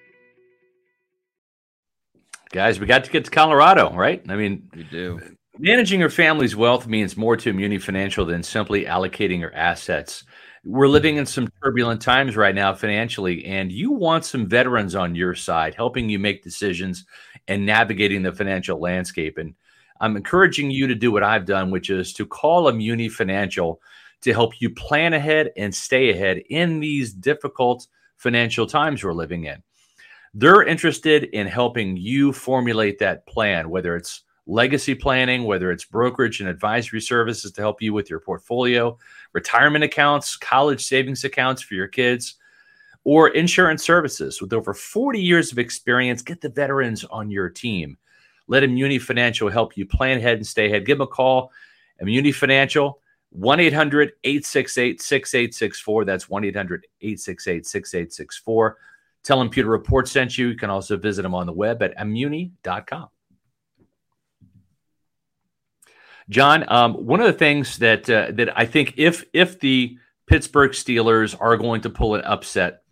[2.51, 4.23] Guys, we got to get to Colorado, right?
[4.29, 5.21] I mean, We do.
[5.59, 10.25] Managing your family's wealth means more to Immuni Financial than simply allocating your assets.
[10.65, 15.17] We're living in some turbulent times right now financially, and you want some veterans on
[15.17, 17.05] your side helping you make decisions
[17.49, 19.37] and navigating the financial landscape.
[19.37, 19.55] And
[20.01, 23.81] I'm encouraging you to do what I've done, which is to call Immuni Financial
[24.21, 27.87] to help you plan ahead and stay ahead in these difficult
[28.17, 29.63] financial times we're living in.
[30.35, 36.41] They're interested in helping you formulate that plan, whether it's legacy planning, whether it's brokerage
[36.41, 38.97] and advisory services to help you with your portfolio,
[39.33, 42.37] retirement accounts, college savings accounts for your kids,
[43.05, 44.41] or insurance services.
[44.41, 47.97] With over 40 years of experience, get the veterans on your team.
[48.49, 50.87] Let Immuni Financial help you plan ahead and stay ahead.
[50.87, 51.53] Give them a call.
[52.03, 56.05] Immuni Financial, 1 800 868 6864.
[56.05, 58.77] That's 1 800 868 6864.
[59.23, 60.49] Tell them Pewter Report sent you.
[60.49, 63.09] You can also visit them on the web at immuni.com.
[66.31, 70.73] John, um, one of the things that uh, that I think if if the Pittsburgh
[70.73, 72.83] Steelers are going to pull an upset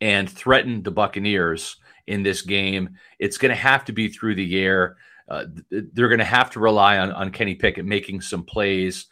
[0.00, 1.76] and threaten the Buccaneers
[2.06, 4.96] in this game, it's going to have to be through the air.
[5.28, 9.06] Uh, they're going to have to rely on on Kenny Pickett making some plays.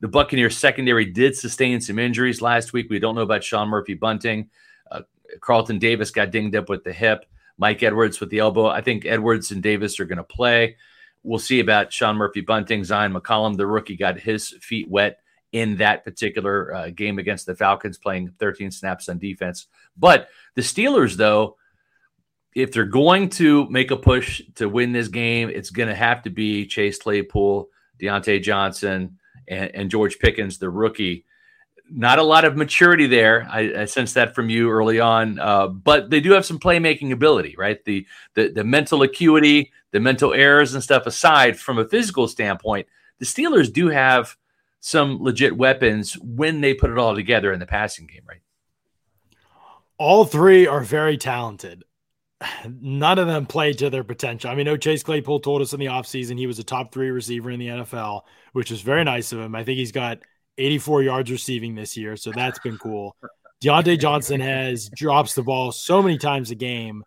[0.00, 2.88] The Buccaneers secondary did sustain some injuries last week.
[2.88, 4.48] We don't know about Sean Murphy Bunting.
[4.90, 5.02] Uh,
[5.40, 7.26] Carlton Davis got dinged up with the hip.
[7.58, 8.66] Mike Edwards with the elbow.
[8.66, 10.76] I think Edwards and Davis are going to play.
[11.22, 12.80] We'll see about Sean Murphy Bunting.
[12.80, 15.18] Zyon McCollum, the rookie, got his feet wet
[15.52, 19.66] in that particular uh, game against the Falcons, playing 13 snaps on defense.
[19.98, 21.56] But the Steelers, though,
[22.54, 26.22] if they're going to make a push to win this game, it's going to have
[26.22, 27.68] to be Chase Claypool,
[28.00, 31.24] Diontae Johnson, and, and George Pickens, the rookie.
[31.92, 33.48] Not a lot of maturity there.
[33.50, 37.10] I, I sense that from you early on, uh, but they do have some playmaking
[37.10, 37.84] ability, right?
[37.84, 42.86] The, the the mental acuity, the mental errors and stuff aside, from a physical standpoint,
[43.18, 44.36] the Steelers do have
[44.78, 48.40] some legit weapons when they put it all together in the passing game, right?
[49.98, 51.84] All three are very talented.
[52.80, 54.50] None of them play to their potential.
[54.50, 57.10] I mean, no, Chase Claypool told us in the offseason he was a top three
[57.10, 58.22] receiver in the NFL,
[58.52, 59.54] which is very nice of him.
[59.54, 60.18] I think he's got
[60.56, 63.14] 84 yards receiving this year, so that's been cool.
[63.62, 67.04] Diontae Johnson has drops the ball so many times a game,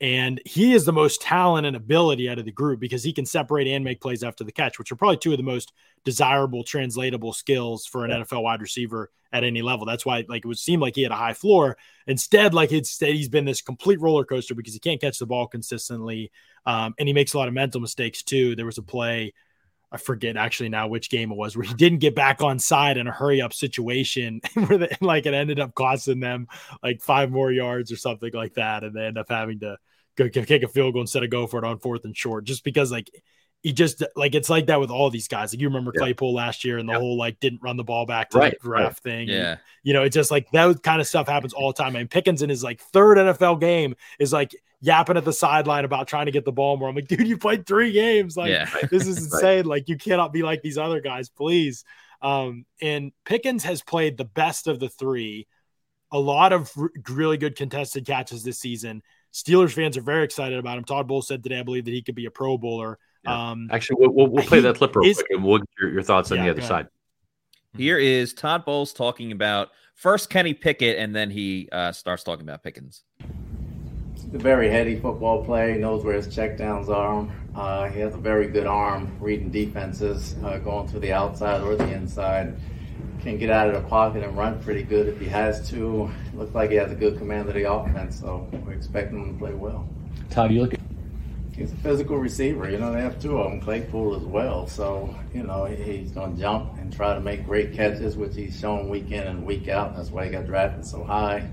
[0.00, 3.24] and he is the most talent and ability out of the group because he can
[3.24, 5.72] separate and make plays after the catch, which are probably two of the most
[6.04, 8.10] desirable translatable skills for an.
[8.10, 9.86] NFL wide receiver at any level.
[9.86, 11.78] That's why like it would seem like he had a high floor.
[12.06, 15.46] Instead, like instead he's been this complete roller coaster because he can't catch the ball
[15.46, 16.30] consistently,
[16.66, 18.54] um, and he makes a lot of mental mistakes too.
[18.54, 19.32] There was a play.
[19.92, 22.96] I forget actually now which game it was where he didn't get back on side
[22.96, 26.48] in a hurry up situation where like it ended up costing them
[26.82, 29.76] like five more yards or something like that, and they end up having to
[30.16, 32.64] go kick a field goal instead of go for it on fourth and short, just
[32.64, 33.10] because like
[33.66, 35.52] he just like it's like that with all these guys.
[35.52, 35.98] Like you remember yeah.
[35.98, 37.00] Claypool last year and the yeah.
[37.00, 38.96] whole like didn't run the ball back to right, the ref right.
[38.96, 39.28] thing.
[39.28, 39.50] Yeah.
[39.50, 41.96] And, you know, it's just like that kind of stuff happens all the time.
[41.96, 45.84] I mean, Pickens in his like third NFL game is like yapping at the sideline
[45.84, 46.88] about trying to get the ball more.
[46.88, 48.36] I'm like, dude, you played three games.
[48.36, 48.70] Like Yeah.
[48.88, 49.64] this is insane.
[49.64, 51.82] Like you cannot be like these other guys, please.
[52.22, 55.48] Um, and Pickens has played the best of the three.
[56.12, 59.02] A lot of r- really good contested catches this season.
[59.32, 60.84] Steelers fans are very excited about him.
[60.84, 63.00] Todd Bowles said today, I believe that he could be a Pro Bowler.
[63.26, 63.50] Yeah.
[63.50, 65.90] Um, Actually, we'll, we'll, we'll play that clip real is- quick and we'll get your,
[65.92, 66.88] your thoughts on Yeah, the other side.
[67.76, 72.42] Here is Todd Bowles talking about first Kenny Pickett, and then he uh, starts talking
[72.46, 73.02] about Pickens.
[74.14, 75.74] He's a very heady football player.
[75.74, 77.28] He knows where his checkdowns are.
[77.54, 81.76] Uh, he has a very good arm reading defenses, uh, going to the outside or
[81.76, 82.56] the inside.
[83.22, 86.08] Can get out of the pocket and run pretty good if he has to.
[86.34, 89.38] Looks like he has a good command of the offense, so we're expecting him to
[89.38, 89.88] play well.
[90.30, 90.75] Todd, you look at
[91.56, 92.68] He's a physical receiver.
[92.68, 94.66] You know, they have two of them, Claypool as well.
[94.66, 98.58] So, you know, he's going to jump and try to make great catches, which he's
[98.60, 99.96] shown week in and week out.
[99.96, 101.48] That's why he got drafted so high.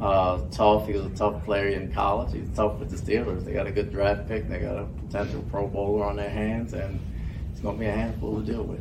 [0.00, 0.86] Uh, tough.
[0.86, 2.32] He was a tough player in college.
[2.32, 3.44] He's tough with the Steelers.
[3.44, 4.48] They got a good draft pick.
[4.48, 7.00] They got a potential Pro Bowler on their hands, and
[7.50, 8.80] it's going to be a handful to deal with.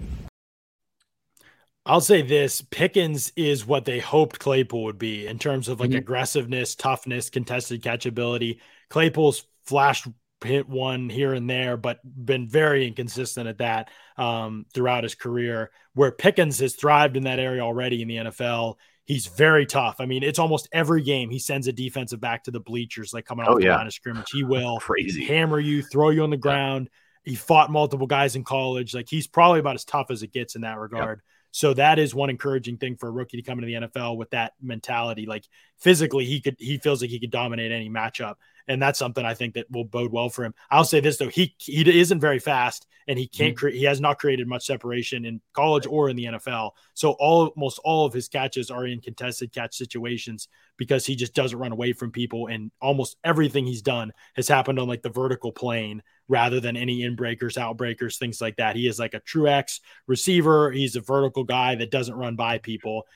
[1.85, 5.89] I'll say this Pickens is what they hoped Claypool would be in terms of like
[5.89, 5.97] Mhm.
[5.97, 8.59] aggressiveness, toughness, contested catchability.
[8.89, 10.07] Claypool's flashed
[10.43, 15.71] hit one here and there, but been very inconsistent at that um, throughout his career.
[15.93, 18.75] Where Pickens has thrived in that area already in the NFL.
[19.05, 19.95] He's very tough.
[19.99, 23.25] I mean, it's almost every game he sends a defensive back to the bleachers, like
[23.25, 23.75] coming off Oh, the yeah.
[23.77, 24.29] line of scrimmage.
[24.31, 25.25] He will Crazy.
[25.25, 26.89] hammer you, throw you on the ground.
[27.23, 28.93] He fought multiple guys in college.
[28.93, 31.21] Like he's probably about as tough as it gets in that regard.
[31.51, 34.29] So that is one encouraging thing for a rookie to come into the NFL with
[34.29, 35.25] that mentality.
[35.25, 35.45] Like
[35.79, 38.35] physically, he could he feels like he could dominate any matchup,
[38.69, 40.53] and that's something I think that will bode well for him.
[40.69, 43.57] I'll say this though, he he isn't very fast, and he can't mm-hmm.
[43.57, 43.77] create.
[43.77, 46.71] He has not created much separation in college or in the NFL.
[46.93, 50.47] So all almost all of his catches are in contested catch situations
[50.77, 54.79] because he just doesn't run away from people, and almost everything he's done has happened
[54.79, 58.75] on like the vertical plane rather than any in breakers, out breakers, things like that.
[58.75, 60.71] He is like a true X receiver.
[60.71, 63.07] He's a vertical guy that doesn't run by people.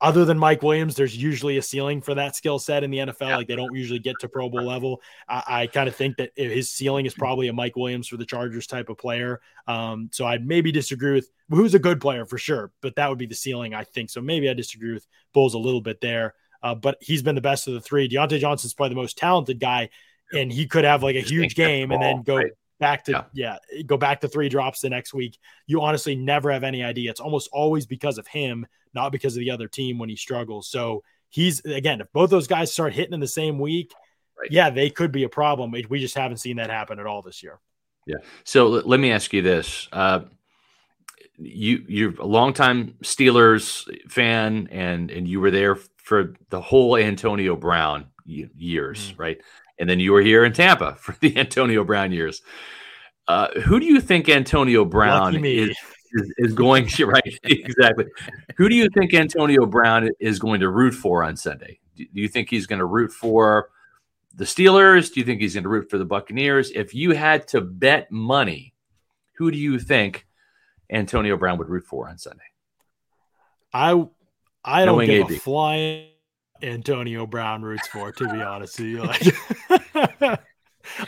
[0.00, 3.38] Other than Mike Williams, there's usually a ceiling for that skill set in the NFL.
[3.38, 5.00] Like they don't usually get to Pro Bowl level.
[5.26, 8.26] I, I kind of think that his ceiling is probably a Mike Williams for the
[8.26, 9.40] Chargers type of player.
[9.66, 13.18] Um, so I'd maybe disagree with who's a good player for sure, but that would
[13.18, 14.10] be the ceiling, I think.
[14.10, 16.34] So maybe I disagree with Bowles a little bit there.
[16.62, 18.08] Uh, but he's been the best of the three.
[18.08, 19.90] Diontae Johnson's probably the most talented guy,
[20.34, 22.42] and he could have like a huge game and then go
[22.80, 23.58] back to yeah.
[23.86, 25.38] go back to three drops the next week.
[25.66, 27.10] You honestly never have any idea.
[27.10, 30.68] It's almost always because of him, not because of the other team when he struggles.
[30.68, 33.92] So he's again, if both those guys start hitting in the same week,
[34.50, 35.70] yeah, they could be a problem.
[35.70, 37.58] We- We just haven't seen that happen at all this year.
[38.06, 38.16] Yeah.
[38.44, 40.20] So l- let me ask you this: uh,
[41.38, 47.56] you you're a longtime Steelers fan, and and you were there for the whole Antonio
[47.56, 49.18] Brown years, Mm.
[49.18, 49.40] right?
[49.78, 52.42] And then you were here in Tampa for the Antonio Brown years.
[53.26, 55.74] Uh, who do you think Antonio Brown is,
[56.14, 57.38] is is going to right?
[57.44, 58.06] exactly.
[58.56, 61.78] Who do you think Antonio Brown is going to root for on Sunday?
[61.96, 63.70] Do you think he's going to root for
[64.34, 65.12] the Steelers?
[65.12, 66.70] Do you think he's going to root for the Buccaneers?
[66.70, 68.74] If you had to bet money,
[69.36, 70.26] who do you think
[70.90, 72.42] Antonio Brown would root for on Sunday?
[73.72, 74.06] I
[74.64, 75.36] I don't Knowing give AB.
[75.36, 76.08] a flying
[76.62, 79.02] Antonio Brown roots for, to be honest with you.
[79.02, 80.40] Like,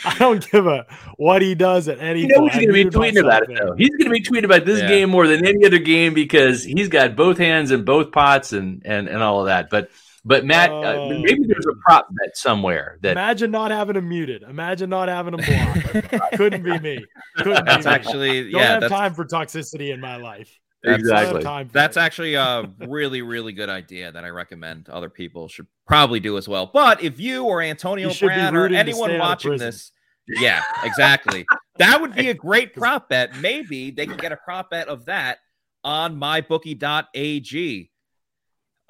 [0.05, 2.55] I don't give a what he does at any You know point.
[2.55, 3.75] he's going to be I tweeting about it myself though.
[3.77, 4.89] He's going to be tweeting about this Yeah.
[4.89, 8.83] game more than any other game because he's got both hands in both pots and
[8.85, 9.71] and and all of that.
[9.71, 9.91] But
[10.25, 14.09] but Matt, uh, Oh, maybe there's a prop bet somewhere that Imagine not having him
[14.09, 14.43] muted.
[14.43, 16.33] Imagine not having him blocked.
[16.37, 17.05] Couldn't be me.
[17.37, 17.95] Couldn't That's be me.
[17.95, 18.67] actually don't yeah.
[18.73, 20.59] have That's, time for toxicity in my life.
[20.87, 21.43] That's- exactly.
[21.43, 22.01] time that's it.
[22.01, 26.49] actually a really really good idea that I recommend other people should probably do as
[26.49, 26.71] well.
[26.73, 29.93] But if you or Antonio You Brown or anyone stay out of watching this,
[30.29, 31.47] yeah, exactly,
[31.79, 33.37] that would be a great prop bet.
[33.37, 35.39] Maybe they can get a prop bet of that
[35.85, 37.91] on mybookie.ag.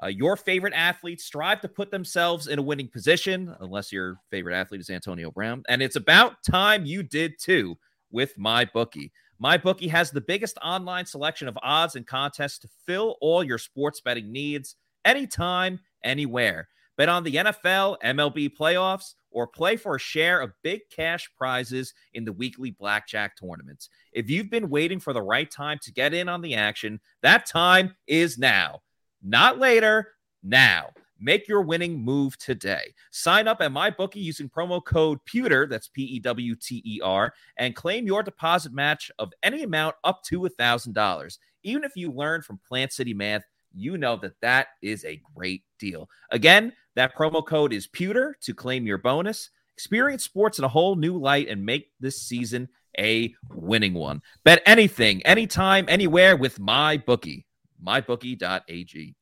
[0.03, 4.55] Uh, your favorite athletes strive to put themselves in a winning position, unless your favorite
[4.55, 5.63] athlete is Antonio Brown.
[5.69, 7.79] And it's about time you did too
[8.11, 9.11] with MyBookie.
[9.43, 14.01] MyBookie has the biggest online selection of odds and contests to fill all your sports
[14.01, 16.69] betting needs anytime, anywhere.
[16.97, 21.93] Bet on the NFL, MLB playoffs, or play for a share of big cash prizes
[22.15, 23.91] in the weekly blackjack tournaments.
[24.13, 27.45] If you've been waiting for the right time to get in on the action, that
[27.45, 28.81] time is now.
[29.23, 30.13] Not later,
[30.43, 30.91] now.
[31.19, 32.95] Make your winning move today.
[33.11, 37.33] Sign up at MyBookie using promo code PEWTER, that's P E W T E R,
[37.57, 41.39] and claim your deposit match of any amount up to $1,000.
[41.63, 43.45] Even if you learn from Plant City Math,
[43.75, 46.09] you know that that is a great deal.
[46.31, 49.51] Again, that promo code is Pewter to claim your bonus.
[49.75, 54.23] Experience sports in a whole new light and make this season a winning one.
[54.45, 57.47] Bet anything, anytime, anywhere with my bookie.
[57.87, 59.15] MyBookie.ag.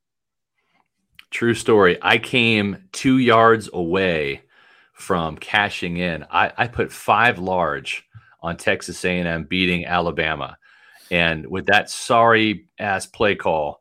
[1.34, 1.98] True story.
[2.00, 4.42] I came two yards away
[4.92, 6.24] from cashing in.
[6.30, 8.06] I, I put five large
[8.40, 10.56] on Texas A&M beating Alabama,
[11.10, 13.80] and with that sorry ass play call,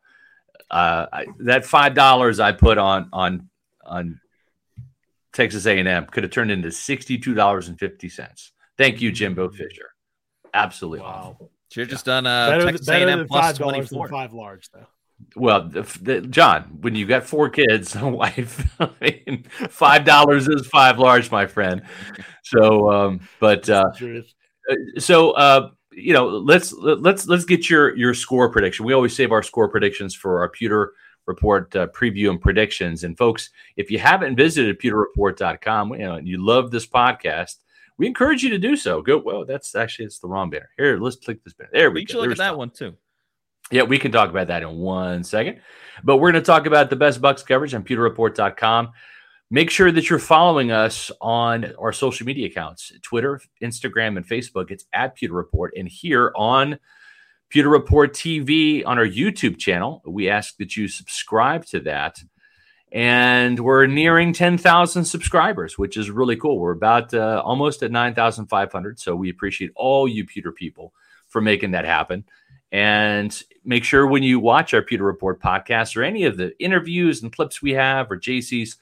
[0.71, 3.49] uh, I, that five dollars I put on on
[3.85, 4.19] on
[5.31, 8.51] Texas A&M could have turned into sixty two dollars and fifty cents.
[8.79, 9.91] Thank you, Jimbo Fisher.
[10.55, 11.51] Absolutely awful.
[11.69, 14.07] Should have just done uh, better, Texas better A&M than plus 24.
[14.09, 14.87] five large though.
[15.35, 20.47] Well, the, the, John, when you've got four kids, a wife, I mean, five dollars
[20.47, 21.83] is five large, my friend.
[22.43, 23.91] So, um, but uh,
[24.69, 28.85] uh, so uh, you know, let's let's let's get your your score prediction.
[28.85, 30.93] We always save our score predictions for our pewter
[31.25, 33.03] report uh, preview and predictions.
[33.03, 37.57] And folks, if you haven't visited pewterreport.com, you know, and you love this podcast,
[37.97, 39.01] we encourage you to do so.
[39.01, 39.17] Go.
[39.19, 40.69] Well, that's actually it's the wrong banner.
[40.77, 41.69] Here, let's click this banner.
[41.73, 42.11] There we You go.
[42.13, 42.57] should look at that Tom.
[42.57, 42.95] one too.
[43.73, 45.59] Yeah, we can talk about that in one second.
[46.03, 48.91] But we're going to talk about the best Bucs coverage on pewterreport.com.
[49.49, 54.69] Make sure that you're following us on our social media accounts Twitter, Instagram, and Facebook.
[54.69, 55.73] It's at Pewter Report.
[55.75, 56.77] And here on
[57.49, 62.19] Pewter Report TV on our YouTube channel, we ask that you subscribe to that.
[62.91, 66.59] And we're nearing 10,000 subscribers, which is really cool.
[66.59, 68.99] We're about uh, almost at 9,500.
[68.99, 70.93] So we appreciate all you Pewter people
[71.27, 72.23] for making that happen.
[72.73, 77.21] And make sure when you watch our Pewter Report podcast or any of the interviews
[77.21, 78.77] and clips we have or JC's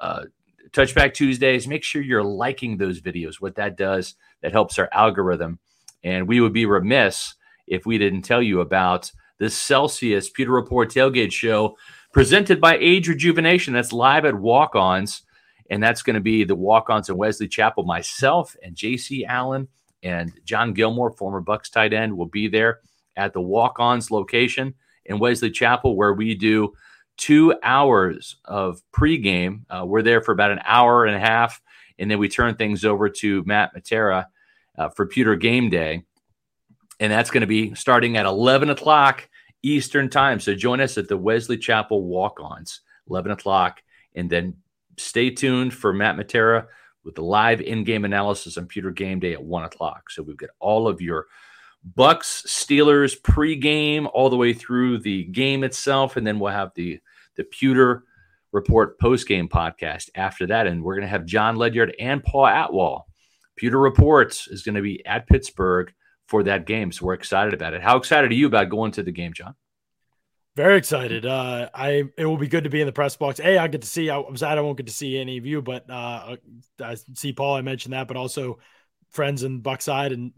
[0.00, 0.24] uh,
[0.72, 3.36] Touchback Tuesdays, make sure you're liking those videos.
[3.36, 5.60] What that does, that helps our algorithm.
[6.02, 7.34] And we would be remiss
[7.68, 11.76] if we didn't tell you about the Celsius Pewter Report Tailgate Show
[12.12, 13.74] presented by Age Rejuvenation.
[13.74, 15.22] That's live at Walk Ons.
[15.70, 17.84] And that's going to be the Walk Ons in Wesley Chapel.
[17.84, 19.68] Myself and JC Allen
[20.02, 22.80] and John Gilmore, former Bucs tight end, will be there
[23.16, 26.72] at the Walk Ons location in Wesley Chapel, where we do
[27.16, 29.62] two hours of pregame.
[29.70, 31.60] Uh, we're there for about an hour and a half,
[31.98, 34.26] and then we turn things over to Matt Matera
[34.78, 36.04] uh, for Pewter Game Day.
[37.00, 39.28] And that's going to be starting at 11 o'clock
[39.62, 40.40] Eastern Time.
[40.40, 43.82] So join us at the Wesley Chapel Walk Ons, 11 o'clock.
[44.14, 44.56] And then
[44.96, 46.66] stay tuned for Matt Matera
[47.04, 50.10] with the live in game analysis on Pewter Game Day at 1 o'clock.
[50.10, 51.26] So we've got all of your
[51.94, 57.00] Bucs Steelers pregame all the way through the game itself, and then we'll have the
[57.36, 58.04] the Pewter
[58.52, 63.02] Report postgame podcast after that, and we're going to have John Ledyard and Paul Atwall.
[63.56, 65.92] Pewter Reports is going to be at Pittsburgh
[66.26, 67.82] for that game, so we're excited about it.
[67.82, 69.54] How excited are you about going to the game, John?
[70.56, 71.26] Very excited.
[71.26, 73.40] Uh, I it will be good to be in the press box.
[73.40, 74.08] A, I get to see.
[74.08, 76.36] I'm sad I won't get to see any of you, but uh,
[76.82, 77.56] I see Paul.
[77.56, 78.58] I mentioned that, but also
[79.10, 80.32] friends in Buckside and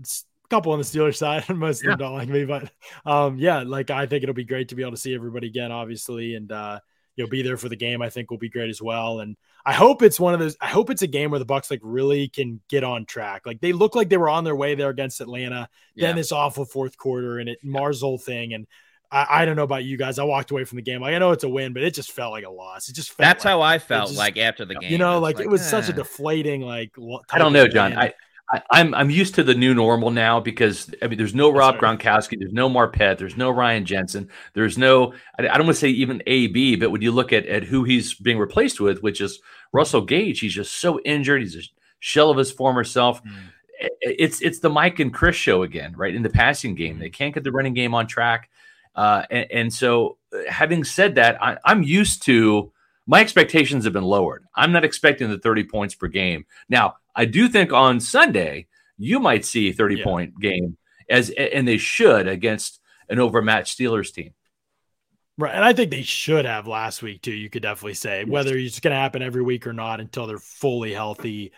[0.50, 1.92] couple on the Steelers side, and most yeah.
[1.92, 2.44] of them don't like me.
[2.44, 2.70] But
[3.04, 5.72] um, yeah, like I think it'll be great to be able to see everybody again,
[5.72, 6.80] obviously, and uh,
[7.16, 8.02] you'll be there for the game.
[8.02, 9.20] I think will be great as well.
[9.20, 9.36] And
[9.66, 10.56] I hope it's one of those.
[10.60, 13.46] I hope it's a game where the Bucs like really can get on track.
[13.46, 15.68] Like they look like they were on their way there against Atlanta.
[15.94, 16.08] Yeah.
[16.08, 18.54] Then this awful fourth quarter, and it mars the whole thing.
[18.54, 18.66] And
[19.10, 20.18] I, I, don't know about you guys.
[20.18, 21.00] I walked away from the game.
[21.00, 22.88] Like I know it's a win, but it just felt like a loss.
[22.88, 24.92] It just felt that's like, how I felt just, like after the game.
[24.92, 25.64] You know, like, like, it was eh.
[25.64, 26.62] such a deflating.
[26.62, 26.92] Like
[27.30, 27.96] I don't know, John.
[27.96, 28.14] I
[28.50, 31.50] I, am I'm, I'm used to the new normal now because I mean there's no
[31.50, 35.76] Rob Gronkowski, there's no Marpet, there's no Ryan Jensen, there's no I, I don't want
[35.76, 39.02] to say even AB, but when you look at at who he's being replaced with,
[39.02, 39.40] which is
[39.72, 41.62] Russell Gage, he's just so injured, he's a
[42.00, 43.22] shell of his former self.
[43.22, 43.34] Mm.
[44.00, 46.14] It's it's the Mike and Chris show again, right?
[46.14, 47.00] In the passing game, mm.
[47.00, 48.50] they can't get the running game on track,
[48.96, 52.72] uh, and, and, so uh, having said that, I, I'm used to
[53.08, 54.44] my expectations have been lowered.
[54.54, 56.44] I'm not expecting the 30 points per game.
[56.68, 60.04] Now, I do think on Sunday you might see a 30 yeah.
[60.04, 60.78] point game
[61.10, 64.34] as and they should against an overmatched Steelers team.
[65.36, 65.52] Right.
[65.52, 67.32] And I think they should have last week too.
[67.32, 70.38] You could definitely say whether it's going to happen every week or not until they're
[70.38, 71.52] fully healthy.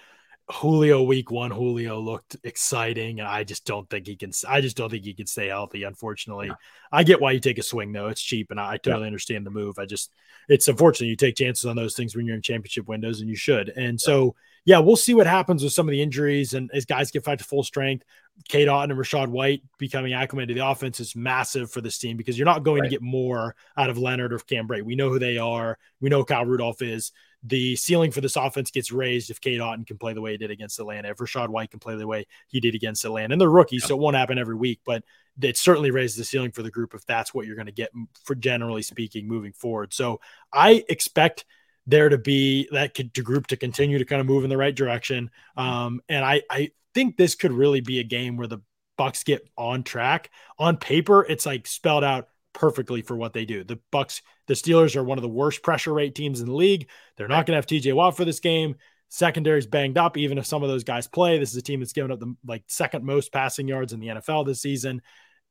[0.50, 3.20] Julio week one, Julio looked exciting.
[3.20, 4.32] And I just don't think he can.
[4.48, 5.84] I just don't think he can stay healthy.
[5.84, 6.54] Unfortunately, yeah.
[6.90, 8.08] I get why you take a swing though.
[8.08, 9.08] It's cheap, and I, I totally yeah.
[9.08, 9.78] understand the move.
[9.78, 10.10] I just,
[10.48, 13.36] it's unfortunate you take chances on those things when you're in championship windows, and you
[13.36, 13.68] should.
[13.68, 14.04] And yeah.
[14.04, 14.34] so
[14.64, 17.38] yeah, we'll see what happens with some of the injuries and as guys get back
[17.38, 18.04] to full strength.
[18.48, 22.16] Cade Otton and Rachaad White becoming acclimated to the offense is massive for this team
[22.16, 22.86] because you're not going right.
[22.86, 24.82] to get more out of Leonard or Cam Brate.
[24.82, 25.78] We know who they are.
[26.00, 27.12] We know Kyle Rudolph is.
[27.42, 30.38] The ceiling for this offense gets raised if Cade Otton can play the way he
[30.38, 33.32] did against Atlanta, if Rachaad White can play the way he did against Atlanta.
[33.32, 35.04] And they're rookies, so it won't happen every week, but
[35.40, 37.90] it certainly raises the ceiling for the group if that's what you're going to get
[38.24, 39.92] for generally speaking moving forward.
[39.92, 40.20] So
[40.52, 41.44] I expect–
[41.90, 44.74] there to be that to group to continue to kind of move in the right
[44.74, 45.30] direction.
[45.56, 48.60] Um, and I, I think this could really be a game where the
[48.98, 50.30] Bucs get on track.
[50.58, 53.64] On paper, it's like spelled out perfectly for what they do.
[53.64, 56.88] The Bucs, the Steelers are one of the worst pressure rate teams in the league.
[57.16, 58.76] They're not going to have TJ Watt for this game.
[59.08, 61.38] Secondary's banged up, even if some of those guys play.
[61.38, 64.08] This is a team that's given up the like second most passing yards in the
[64.08, 65.02] NFL this season.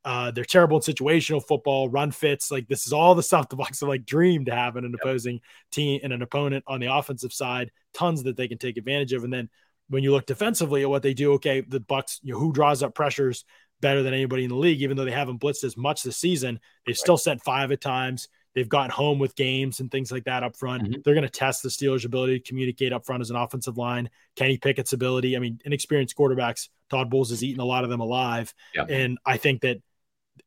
[0.06, 2.52] Uh, they're terrible in situational football, run fits.
[2.52, 4.91] Like this is all the stuff the Bucs have like dreamed to have in an
[4.91, 5.02] yep.
[5.02, 5.41] opposing
[5.72, 7.72] team and an opponent on the offensive side.
[7.93, 9.24] Tons that they can take advantage of.
[9.24, 9.50] And then
[9.89, 12.82] when you look defensively at what they do, okay, the Bucs, you know, who draws
[12.82, 13.43] up pressures
[13.82, 16.60] better than anybody in the league, even though they haven't blitzed as much this season,
[16.86, 16.97] they've right.
[16.97, 18.30] still sent five at times.
[18.56, 20.84] They've gotten home with games and things like that up front.
[20.84, 21.02] Mm-hmm.
[21.04, 24.10] They're going to test the Steelers' ability to communicate up front as an offensive line.
[24.36, 25.36] Kenny Pickett's ability.
[25.36, 28.54] I mean, inexperienced quarterbacks, Todd Bowles has eaten a lot of them alive.
[28.74, 28.88] Yep.
[28.89, 29.82] And I think that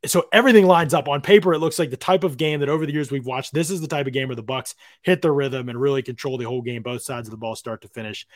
[0.05, 1.53] so everything lines up on paper.
[1.55, 3.53] It looks like the type of game that over the years we've watched.
[3.53, 6.39] This is the type of game where the Bucs hit the rhythm and really control
[6.39, 8.27] the whole game, both sides of the ball, start to finish.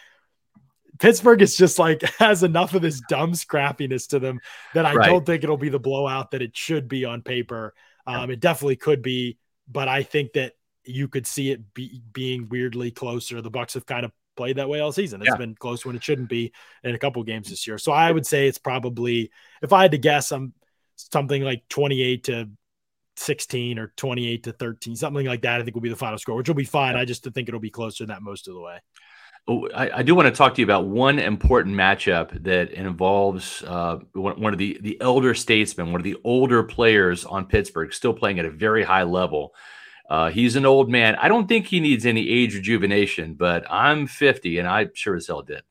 [0.98, 4.40] Pittsburgh is just like has enough of this dumb scrappiness to them
[4.74, 5.06] that I right.
[5.06, 7.74] don't think it'll be the blowout that it should be on paper.
[8.06, 9.36] Um, it definitely could be,
[9.68, 10.52] but I think that
[10.84, 13.42] you could see it be, being weirdly closer.
[13.42, 15.20] The Bucs have kind of played that way all season.
[15.20, 15.36] It's yeah.
[15.36, 16.52] been close when it shouldn't be
[16.84, 17.78] in a couple games this year.
[17.78, 19.30] So I would say it's probably,
[19.62, 20.52] if I had to guess, I'm
[20.96, 22.48] something like 28 to
[23.16, 25.60] 16 or 28 to 13, something like that.
[25.60, 26.96] I think will be the final score, which will be fine.
[26.96, 28.78] I just think it'll be closer than that most of the way.
[29.48, 33.62] Oh, I, I, do want to talk to you about one important matchup that involves
[33.62, 37.92] uh, one, one, of the the elder statesmen, one of the older players on Pittsburgh,
[37.92, 39.54] still playing at a very high level.
[40.10, 41.14] Uh, he's an old man.
[41.16, 45.28] I don't think he needs any age rejuvenation, but I'm 50 and I sure as
[45.28, 45.62] hell did.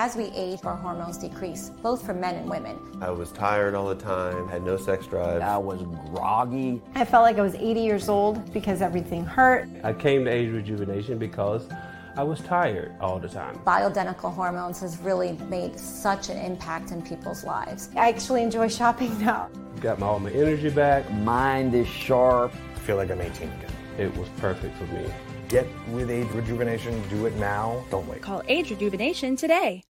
[0.00, 2.78] As we age, our hormones decrease, both for men and women.
[3.00, 5.42] I was tired all the time, had no sex drive.
[5.42, 5.82] I was
[6.12, 6.80] groggy.
[6.94, 9.68] I felt like I was 80 years old because everything hurt.
[9.82, 11.68] I came to age rejuvenation because
[12.16, 13.58] I was tired all the time.
[13.66, 17.90] Bioidentical hormones has really made such an impact in people's lives.
[17.96, 19.50] I actually enjoy shopping now.
[19.80, 21.10] Got my, all my energy back.
[21.10, 22.52] Mind is sharp.
[22.54, 23.72] I feel like I'm 18 again.
[23.98, 25.10] It was perfect for me.
[25.48, 27.02] Get with Age Rejuvenation.
[27.08, 27.82] Do it now.
[27.90, 28.20] Don't wait.
[28.22, 29.82] Call Age Rejuvenation today.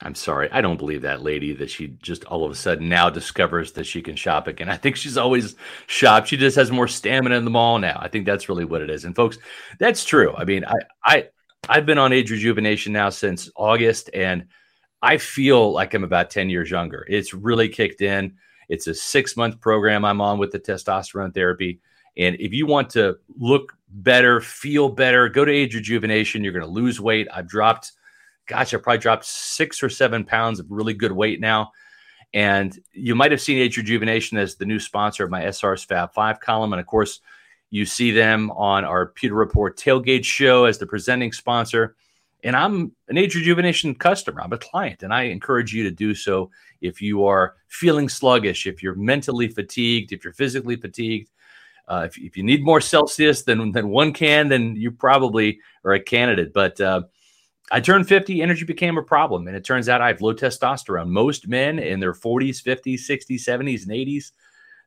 [0.00, 0.48] I'm sorry.
[0.52, 3.84] I don't believe that lady that she just all of a sudden now discovers that
[3.84, 4.68] she can shop again.
[4.68, 5.56] I think she's always
[5.88, 6.28] shopped.
[6.28, 7.98] She just has more stamina in the mall now.
[8.00, 9.04] I think that's really what it is.
[9.04, 9.38] And folks,
[9.80, 10.34] that's true.
[10.36, 10.74] I mean, I
[11.04, 11.28] I
[11.68, 14.46] I've been on age rejuvenation now since August and
[15.02, 17.04] I feel like I'm about 10 years younger.
[17.08, 18.34] It's really kicked in.
[18.68, 21.80] It's a 6-month program I'm on with the testosterone therapy.
[22.16, 26.42] And if you want to look better, feel better, go to age rejuvenation.
[26.42, 27.28] You're going to lose weight.
[27.32, 27.92] I've dropped,
[28.48, 31.70] gosh, I probably dropped six or seven pounds of really good weight now.
[32.34, 36.12] And you might have seen Age Rejuvenation as the new sponsor of my SR's Fab
[36.12, 36.72] Five column.
[36.72, 37.20] And of course,
[37.70, 41.96] you see them on our Pewter Report tailgate show as the presenting sponsor.
[42.44, 44.42] And I'm an Age Rejuvenation customer.
[44.42, 48.66] I'm a client, and I encourage you to do so if you are feeling sluggish,
[48.66, 51.30] if you're mentally fatigued, if you're physically fatigued,
[51.88, 55.94] uh, if, if you need more Celsius than, than one can, then you probably are
[55.94, 56.52] a candidate.
[56.52, 57.02] But uh,
[57.70, 59.46] I turned 50, energy became a problem.
[59.46, 61.08] And it turns out I have low testosterone.
[61.08, 64.32] Most men in their 40s, 50s, 60s, 70s, and 80s,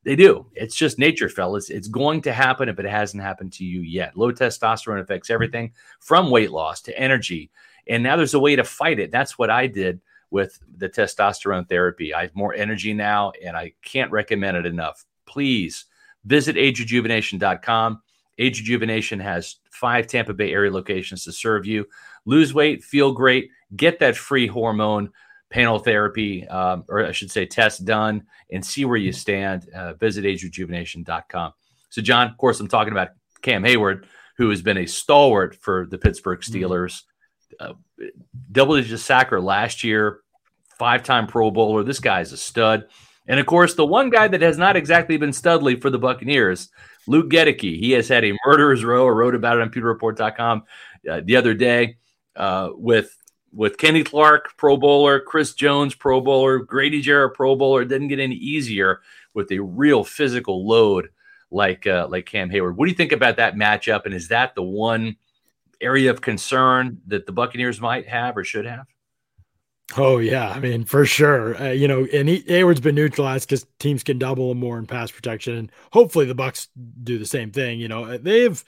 [0.04, 0.48] they do.
[0.54, 1.70] It's just nature, fellas.
[1.70, 4.18] It's going to happen if it hasn't happened to you yet.
[4.18, 7.52] Low testosterone affects everything from weight loss to energy.
[7.88, 9.12] And now there's a way to fight it.
[9.12, 10.02] That's what I did
[10.32, 12.14] with the testosterone therapy.
[12.14, 15.06] I have more energy now, and I can't recommend it enough.
[15.26, 15.86] Please
[16.26, 18.02] Visit agerejuvenation.com.
[18.42, 21.86] Age Rejuvenation has five Tampa Bay area locations to serve you.
[22.26, 25.12] Lose weight, feel great, get that free hormone
[25.52, 29.70] panel therapy, um, or I should say, test done, and see where you stand.
[29.70, 31.54] Uh, visit agerejuvenation.com.
[31.90, 33.10] So, John, of course, I'm talking about
[33.42, 34.06] Cam Heyward,
[34.38, 36.56] who has been a stalwart for the Pittsburgh mm-hmm.
[36.56, 37.04] Steelers.
[37.60, 37.74] Uh,
[38.52, 40.22] double digit sacker last year,
[40.80, 41.84] five time Pro Bowler.
[41.84, 42.88] This guy's a stud.
[43.28, 46.70] And of course, the one guy that has not exactly been studly for the Buccaneers,
[47.08, 47.80] Luke Goedeke.
[47.80, 49.08] He has had a murderer's row.
[49.08, 50.64] I wrote about it on pewterreport.com
[51.10, 51.98] uh, the other day
[52.36, 53.16] uh, with
[53.54, 57.82] with Kenny Clark, Pro Bowler, Chris Jones, Pro Bowler, Grady Jarrett, Pro Bowler.
[57.82, 59.02] It didn't get any easier
[59.34, 61.10] with a real physical load
[61.50, 62.76] like uh, like Cam Heyward.
[62.76, 64.06] What do you think about that matchup?
[64.06, 65.18] And is that the one
[65.82, 68.88] area of concern that the Buccaneers might have or should have?
[69.98, 71.62] Oh yeah, I mean for sure.
[71.62, 74.88] Uh, you know, and he, Heyward's been neutralized because teams can double him more in
[74.88, 76.68] pass protection, and hopefully the Bucs
[77.04, 77.80] do the same thing.
[77.80, 78.64] You know, they've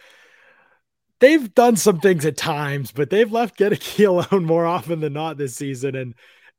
[1.19, 5.37] they've done some things at times, but they've left Goedeke alone more often than not
[5.37, 6.13] this season, and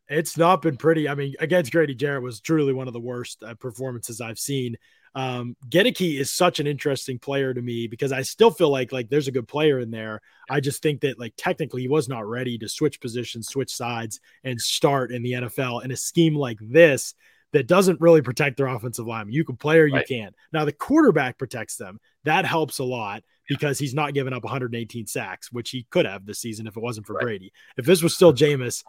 [0.09, 1.09] it's not been pretty.
[1.09, 4.77] I mean, against Grady Jarrett was truly one of the worst uh, performances I've seen.
[5.15, 9.09] Um, Goedeke is such an interesting player to me because I still feel like like
[9.09, 10.21] there's a good player in there.
[10.51, 14.21] I just think that like technically he was not ready to switch positions, switch sides,
[14.43, 17.15] and start in the NFL in a scheme like this
[17.53, 19.31] that doesn't really protect their offensive line.
[19.31, 20.09] You can play or you right.
[20.09, 20.35] can't.
[20.53, 22.01] Now the quarterback protects them.
[22.25, 26.27] That helps a lot because he's not giving up 118 sacks, which he could have
[26.27, 27.23] this season if it wasn't for right.
[27.23, 27.53] Brady.
[27.77, 28.83] If this was still Jameis,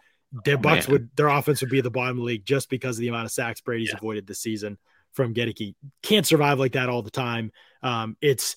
[0.44, 0.90] their oh, Bucs man.
[0.90, 3.08] would their offense would be at the bottom of the league just because of the
[3.08, 3.98] amount of sacks Brady's yeah.
[3.98, 4.76] avoided this season
[5.16, 5.74] from Goedeke.
[6.02, 7.50] Can't survive like that all the time.
[7.82, 8.56] Um, it's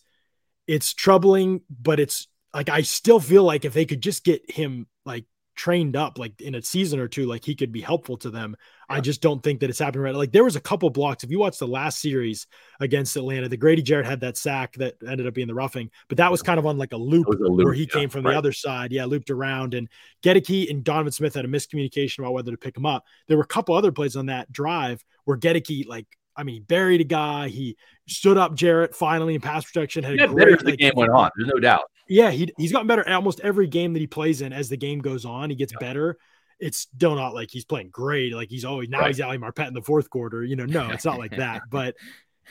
[0.67, 4.85] it's troubling, but it's like I still feel like if they could just get him
[5.05, 8.29] like trained up like in a season or two, like he could be helpful to
[8.29, 8.55] them.
[8.89, 8.97] Yeah.
[8.97, 10.15] I just don't think that it's happening right.
[10.15, 11.23] Like there was a couple blocks.
[11.23, 12.47] If you watch the last series
[12.79, 16.17] against Atlanta, the Grady Jarrett had that sack that ended up being the roughing, but
[16.17, 18.25] that was kind of on like a loop, a loop where he yeah, came from
[18.25, 18.31] right.
[18.31, 18.91] the other side.
[18.91, 19.73] Yeah, looped around.
[19.73, 19.89] And
[20.23, 23.05] Goedeke and Donovan Smith had a miscommunication about whether to pick him up.
[23.27, 26.07] There were a couple other plays on that drive where Goedeke like
[26.39, 27.49] I mean, he buried a guy.
[27.49, 27.75] He
[28.07, 30.03] stood up Jarrett finally in pass protection.
[30.03, 31.29] Had a great, better as the like, game went on.
[31.35, 31.91] There's no doubt.
[32.07, 34.99] Yeah, he, he's gotten better almost every game that he plays in as the game
[34.99, 35.49] goes on.
[35.49, 35.79] He gets yeah.
[35.79, 36.17] better.
[36.59, 38.33] It's still not like he's playing great.
[38.33, 39.07] Like he's always now right.
[39.07, 40.43] he's Ali Marpet in the fourth quarter.
[40.43, 41.61] You know, no, it's not like that.
[41.69, 41.95] But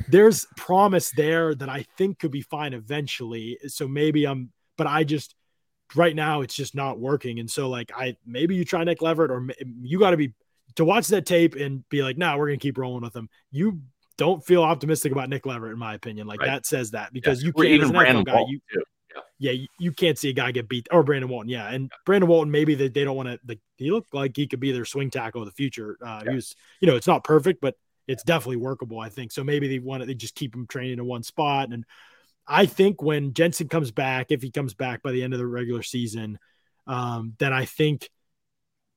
[0.09, 3.59] there's promise there that I think could be fine eventually.
[3.67, 5.35] So maybe I'm, but I just
[5.95, 7.41] right now it's just not working.
[7.41, 9.47] And so like I maybe you try Nick Leverett or
[9.83, 10.35] you got to be
[10.79, 13.29] to watch that tape and be like, nah, we're gonna keep rolling with him.
[13.51, 13.81] You
[14.17, 16.29] don't feel optimistic about Nick Leverett, in my opinion.
[16.29, 16.47] Like right.
[16.47, 17.47] that says that because yeah.
[17.47, 20.69] you can't even Brandon guy, you, yeah, yeah you, you, can't see a guy get
[20.69, 21.49] beat or Brandon Walton.
[21.49, 21.97] Yeah, and yeah.
[22.07, 23.41] Brandon Walton maybe they, they don't want to.
[23.47, 25.99] Like, he looked like he could be their swing tackle of the future.
[26.01, 26.23] Uh.
[26.23, 27.75] He was, you know, it's not perfect, but
[28.07, 29.01] it's definitely workable.
[29.01, 29.43] I think so.
[29.43, 31.73] Maybe they want to they just keep him training in one spot.
[31.73, 31.85] And
[32.47, 35.47] I think when Jensen comes back, if he comes back by the end of the
[35.47, 36.39] regular season,
[36.87, 38.09] um, then I think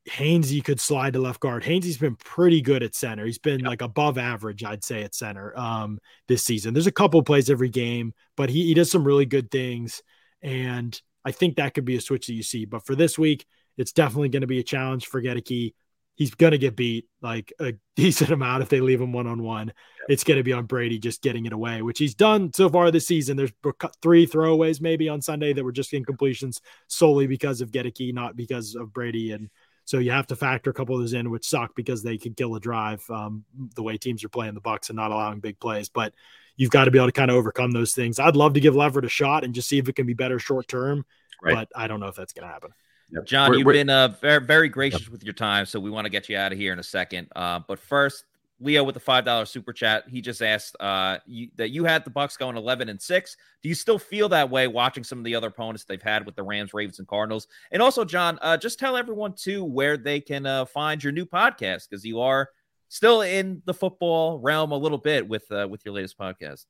[0.10, 1.64] Hainsey could slide to left guard.
[1.64, 3.26] Hainsey's been pretty good at center.
[3.26, 3.68] He's been yep.
[3.68, 6.74] like above average, I'd say, at center um, this season.
[6.74, 10.02] There's a couple plays every game, but he, he does some really good things.
[10.42, 12.66] And I think that could be a switch that you see.
[12.66, 13.46] But for this week,
[13.78, 15.74] it's definitely going to be a challenge for Goedeke.
[16.16, 19.44] He's going to get beat like a decent amount if they leave him one on
[19.44, 19.72] one.
[20.10, 22.90] It's going to be on Brady just getting it away, which he's done so far
[22.90, 23.38] this season.
[23.38, 23.54] There's
[24.02, 28.74] three throwaways maybe on Sunday that were just incompletions solely because of Goedeke, not because
[28.76, 29.32] of Brady.
[29.32, 29.50] And
[29.86, 32.38] so you have to factor a couple of those in, which suck because they could
[32.38, 33.44] kill a drive um,
[33.76, 35.90] the way teams are playing the Bucs and not allowing big plays.
[35.90, 36.14] But
[36.56, 38.20] you've got to be able to kind of overcome those things.
[38.20, 40.40] I'd love to give Leverett a shot and just see if it can be better
[40.40, 41.06] short term,
[41.42, 41.56] right.
[41.56, 42.72] but I don't know if that's going to happen.
[43.12, 43.26] Yep.
[43.26, 45.10] John, we're, you've we're, been uh, very, very gracious yep.
[45.12, 47.28] with your time, so we want to get you out of here in a second.
[47.36, 48.24] Uh, but first,
[48.62, 50.06] Leo with the five dollar super chat.
[50.08, 53.36] He just asked uh, you, that you had the Bucs going eleven and six.
[53.62, 56.36] Do you still feel that way watching some of the other opponents they've had with
[56.36, 57.48] the Rams, Ravens, and Cardinals?
[57.72, 61.26] And also, John, uh, just tell everyone too where they can uh, find your new
[61.26, 62.50] podcast because you are
[62.88, 66.66] still in the football realm a little bit with uh, with your latest podcast.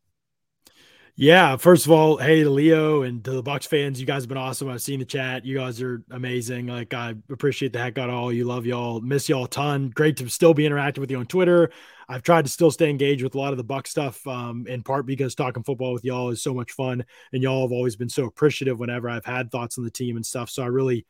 [1.16, 4.30] Yeah, first of all, hey to Leo and to the Bucs fans, you guys have
[4.30, 4.70] been awesome.
[4.70, 5.45] I've seen the chat.
[5.45, 6.68] You guys are amazing.
[6.68, 8.45] Like I appreciate the heck out of all you.
[8.45, 9.01] Love y'all.
[9.01, 9.89] Miss y'all a ton.
[9.89, 11.70] Great to still be interacting with you on Twitter.
[12.07, 14.84] I've tried to still stay engaged with a lot of the Buck stuff, um, in
[14.84, 18.09] part because talking football with y'all is so much fun, and y'all have always been
[18.09, 20.49] so appreciative whenever I've had thoughts on the team and stuff.
[20.49, 21.05] So I really,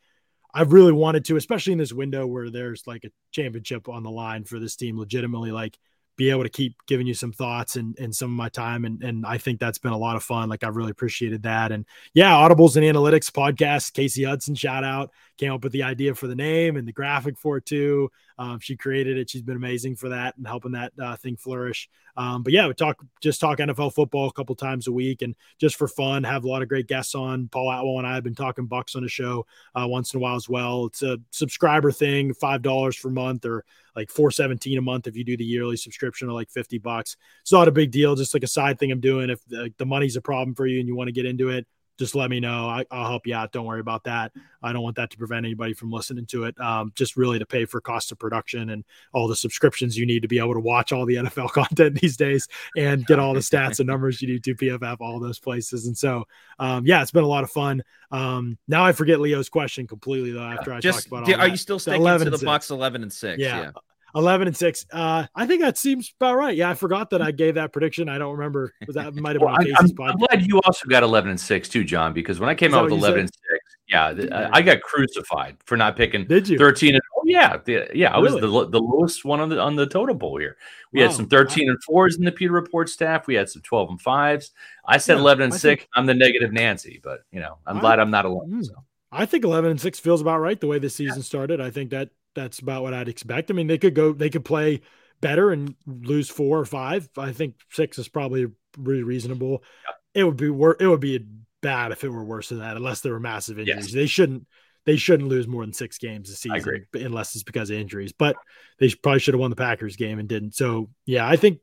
[0.52, 4.10] I've really wanted to, especially in this window where there's like a championship on the
[4.10, 5.78] line for this team, legitimately like
[6.16, 8.84] be able to keep giving you some thoughts and, and some of my time.
[8.84, 10.48] And, and I think that's been a lot of fun.
[10.48, 11.72] Like I've really appreciated that.
[11.72, 15.10] And yeah, Audibles and Analytics podcast, Casey Hudson, shout out,
[15.42, 18.08] came up with the idea for the name and the graphic for it too.
[18.38, 19.28] Um, she created it.
[19.28, 21.88] She's been amazing for that and helping that uh, thing flourish.
[22.16, 25.34] Um, but yeah, we talk just talk NFL football a couple times a week and
[25.58, 27.48] just for fun, have a lot of great guests on.
[27.48, 30.20] Paul Atwell and I have been talking Bucs on the show uh, once in a
[30.20, 30.86] while as well.
[30.86, 33.64] It's a subscriber thing, five dollars per month or
[33.96, 37.16] like 417 a month if you do the yearly subscription or like 50 bucks.
[37.40, 39.28] It's not a big deal, just like a side thing I'm doing.
[39.28, 41.66] If the, the money's a problem for you and you want to get into it,
[41.98, 42.68] just let me know.
[42.68, 43.52] I, will help you out.
[43.52, 44.32] Don't worry about that.
[44.62, 46.58] I don't want that to prevent anybody from listening to it.
[46.60, 50.22] Um, just really to pay for cost of production and all the subscriptions you need
[50.22, 53.40] to be able to watch all the NFL content these days and get all the
[53.40, 55.86] stats and numbers you need to PFF, all those places.
[55.86, 56.24] And so,
[56.58, 57.82] um, yeah, it's been a lot of fun.
[58.10, 60.42] Um, now I forget Leo's question completely though.
[60.42, 63.12] After I just, talked about all are you still sticking to the Bucs eleven and
[63.12, 63.40] six?
[63.40, 63.60] Yeah.
[63.62, 63.70] yeah.
[64.14, 66.56] 11 and 6 uh i think that seems about right.
[66.56, 68.08] Yeah i forgot that i gave that prediction.
[68.08, 68.72] I don't remember.
[68.86, 71.68] Was that might have been well, I'm, I'm, glad you also got 11 and 6
[71.68, 73.42] too john because when i came out with 11 and 6
[73.88, 76.56] yeah, yeah, I got crucified for not picking Did you?
[76.56, 78.40] 13 and oh yeah the, yeah i really?
[78.40, 80.56] was the, the lowest one on the on the total bowl here.
[80.92, 81.08] We wow.
[81.08, 83.26] had some 13 and 4s in the Pewter Report staff.
[83.26, 84.50] We had some 12 and 5s
[84.86, 85.88] i said yeah, 11 and I 6 think...
[85.94, 88.74] i'm the negative nancy but you know i'm glad i'm not alone mm, so.
[89.10, 91.24] i think 11 and 6 feels about right the way the season yeah.
[91.24, 91.60] started.
[91.60, 93.50] I think that that's about what I'd expect.
[93.50, 94.80] I mean, they could go, they could play
[95.20, 97.08] better and lose four or five.
[97.16, 98.46] I think six is probably
[98.76, 99.62] really reasonable.
[99.86, 100.20] Yeah.
[100.20, 100.76] It would be worse.
[100.80, 101.24] It would be
[101.62, 103.86] bad if it were worse than that, unless there were massive injuries.
[103.86, 103.94] Yes.
[103.94, 104.46] They shouldn't.
[104.84, 108.12] They shouldn't lose more than six games this season, unless it's because of injuries.
[108.12, 108.34] But
[108.80, 110.56] they probably should have won the Packers game and didn't.
[110.56, 111.60] So yeah, I think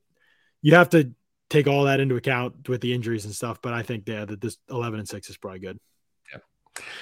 [0.61, 1.11] you have to
[1.49, 3.61] take all that into account with the injuries and stuff.
[3.61, 5.79] But I think yeah, that this eleven and six is probably good.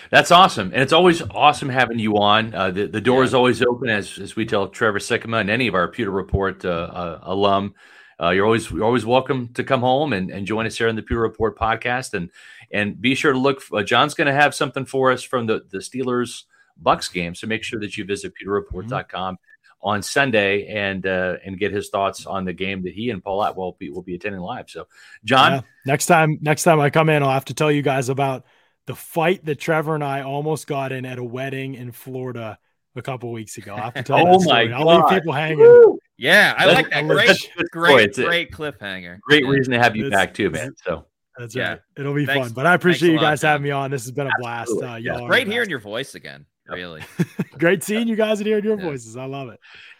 [0.09, 2.53] That's awesome, and it's always awesome having you on.
[2.53, 3.25] Uh, the the door yeah.
[3.25, 6.63] is always open, as as we tell Trevor Sikkema and any of our Pewter Report
[6.63, 7.73] uh, uh, alum.
[8.21, 10.95] Uh, you're always you're always welcome to come home and, and join us here on
[10.95, 12.31] the Pewter Report podcast, and
[12.71, 13.61] and be sure to look.
[13.71, 16.43] Uh, John's going to have something for us from the the Steelers
[16.81, 19.35] Bucs game, so make sure that you visit PewterReport.com.
[19.35, 19.43] Mm-hmm.
[19.79, 23.43] On Sunday, and uh, and get his thoughts on the game that he and Paul
[23.43, 24.71] Atwell will be, will be attending live.
[24.71, 24.87] So,
[25.23, 25.61] John, yeah.
[25.85, 28.43] next time next time I come in, I'll have to tell you guys about
[28.87, 32.57] the fight that Trevor and I almost got in at a wedding in Florida
[32.95, 33.75] a couple weeks ago.
[33.75, 34.81] I have to tell oh my God.
[34.81, 35.59] I'll leave people hanging.
[35.59, 35.99] Woo!
[36.17, 37.05] Yeah, I like that.
[37.07, 39.19] Great, great, great cliffhanger.
[39.21, 40.73] Great reason to have you back too, man.
[40.83, 41.05] So
[41.37, 41.69] that's yeah.
[41.69, 41.79] right.
[41.97, 42.47] It'll be Thanks.
[42.47, 42.53] fun.
[42.53, 43.91] But I appreciate you guys lot, having me on.
[43.91, 44.71] This has been a blast.
[44.71, 46.45] Uh, y'all great hearing your voice again.
[46.69, 47.01] Really.
[47.57, 49.15] Great seeing you guys and hearing your voices.
[49.15, 49.59] I love it.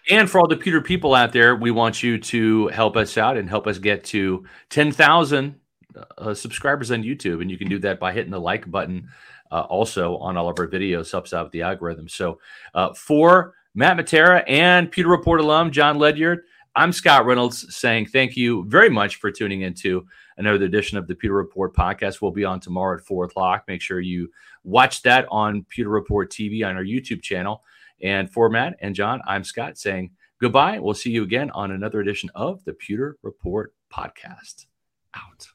[0.10, 3.38] And for all the Pewter people out there, we want you to help us out
[3.38, 5.56] and help us get to 10,000
[6.18, 7.42] uh, subscribers on YouTube.
[7.42, 9.10] And you can do that by hitting the like button
[9.52, 12.08] uh, also on all of our videos, helps out with the algorithm.
[12.08, 12.40] So
[12.74, 16.42] uh, for Matt Matera and Pewter Report alum John Ledyard,
[16.76, 20.06] I'm Scott Reynolds saying thank you very much for tuning into
[20.38, 22.22] another edition of the Pewter Report podcast.
[22.22, 23.64] We'll be on tomorrow at four o'clock.
[23.68, 24.30] Make sure you
[24.64, 27.64] watch that on Pewter Report TV on our YouTube channel.
[28.04, 30.78] And for Matt and John, I'm Scott saying goodbye.
[30.78, 34.68] We'll see you again on another edition of the Pewter Report podcast.
[35.16, 35.48] Out.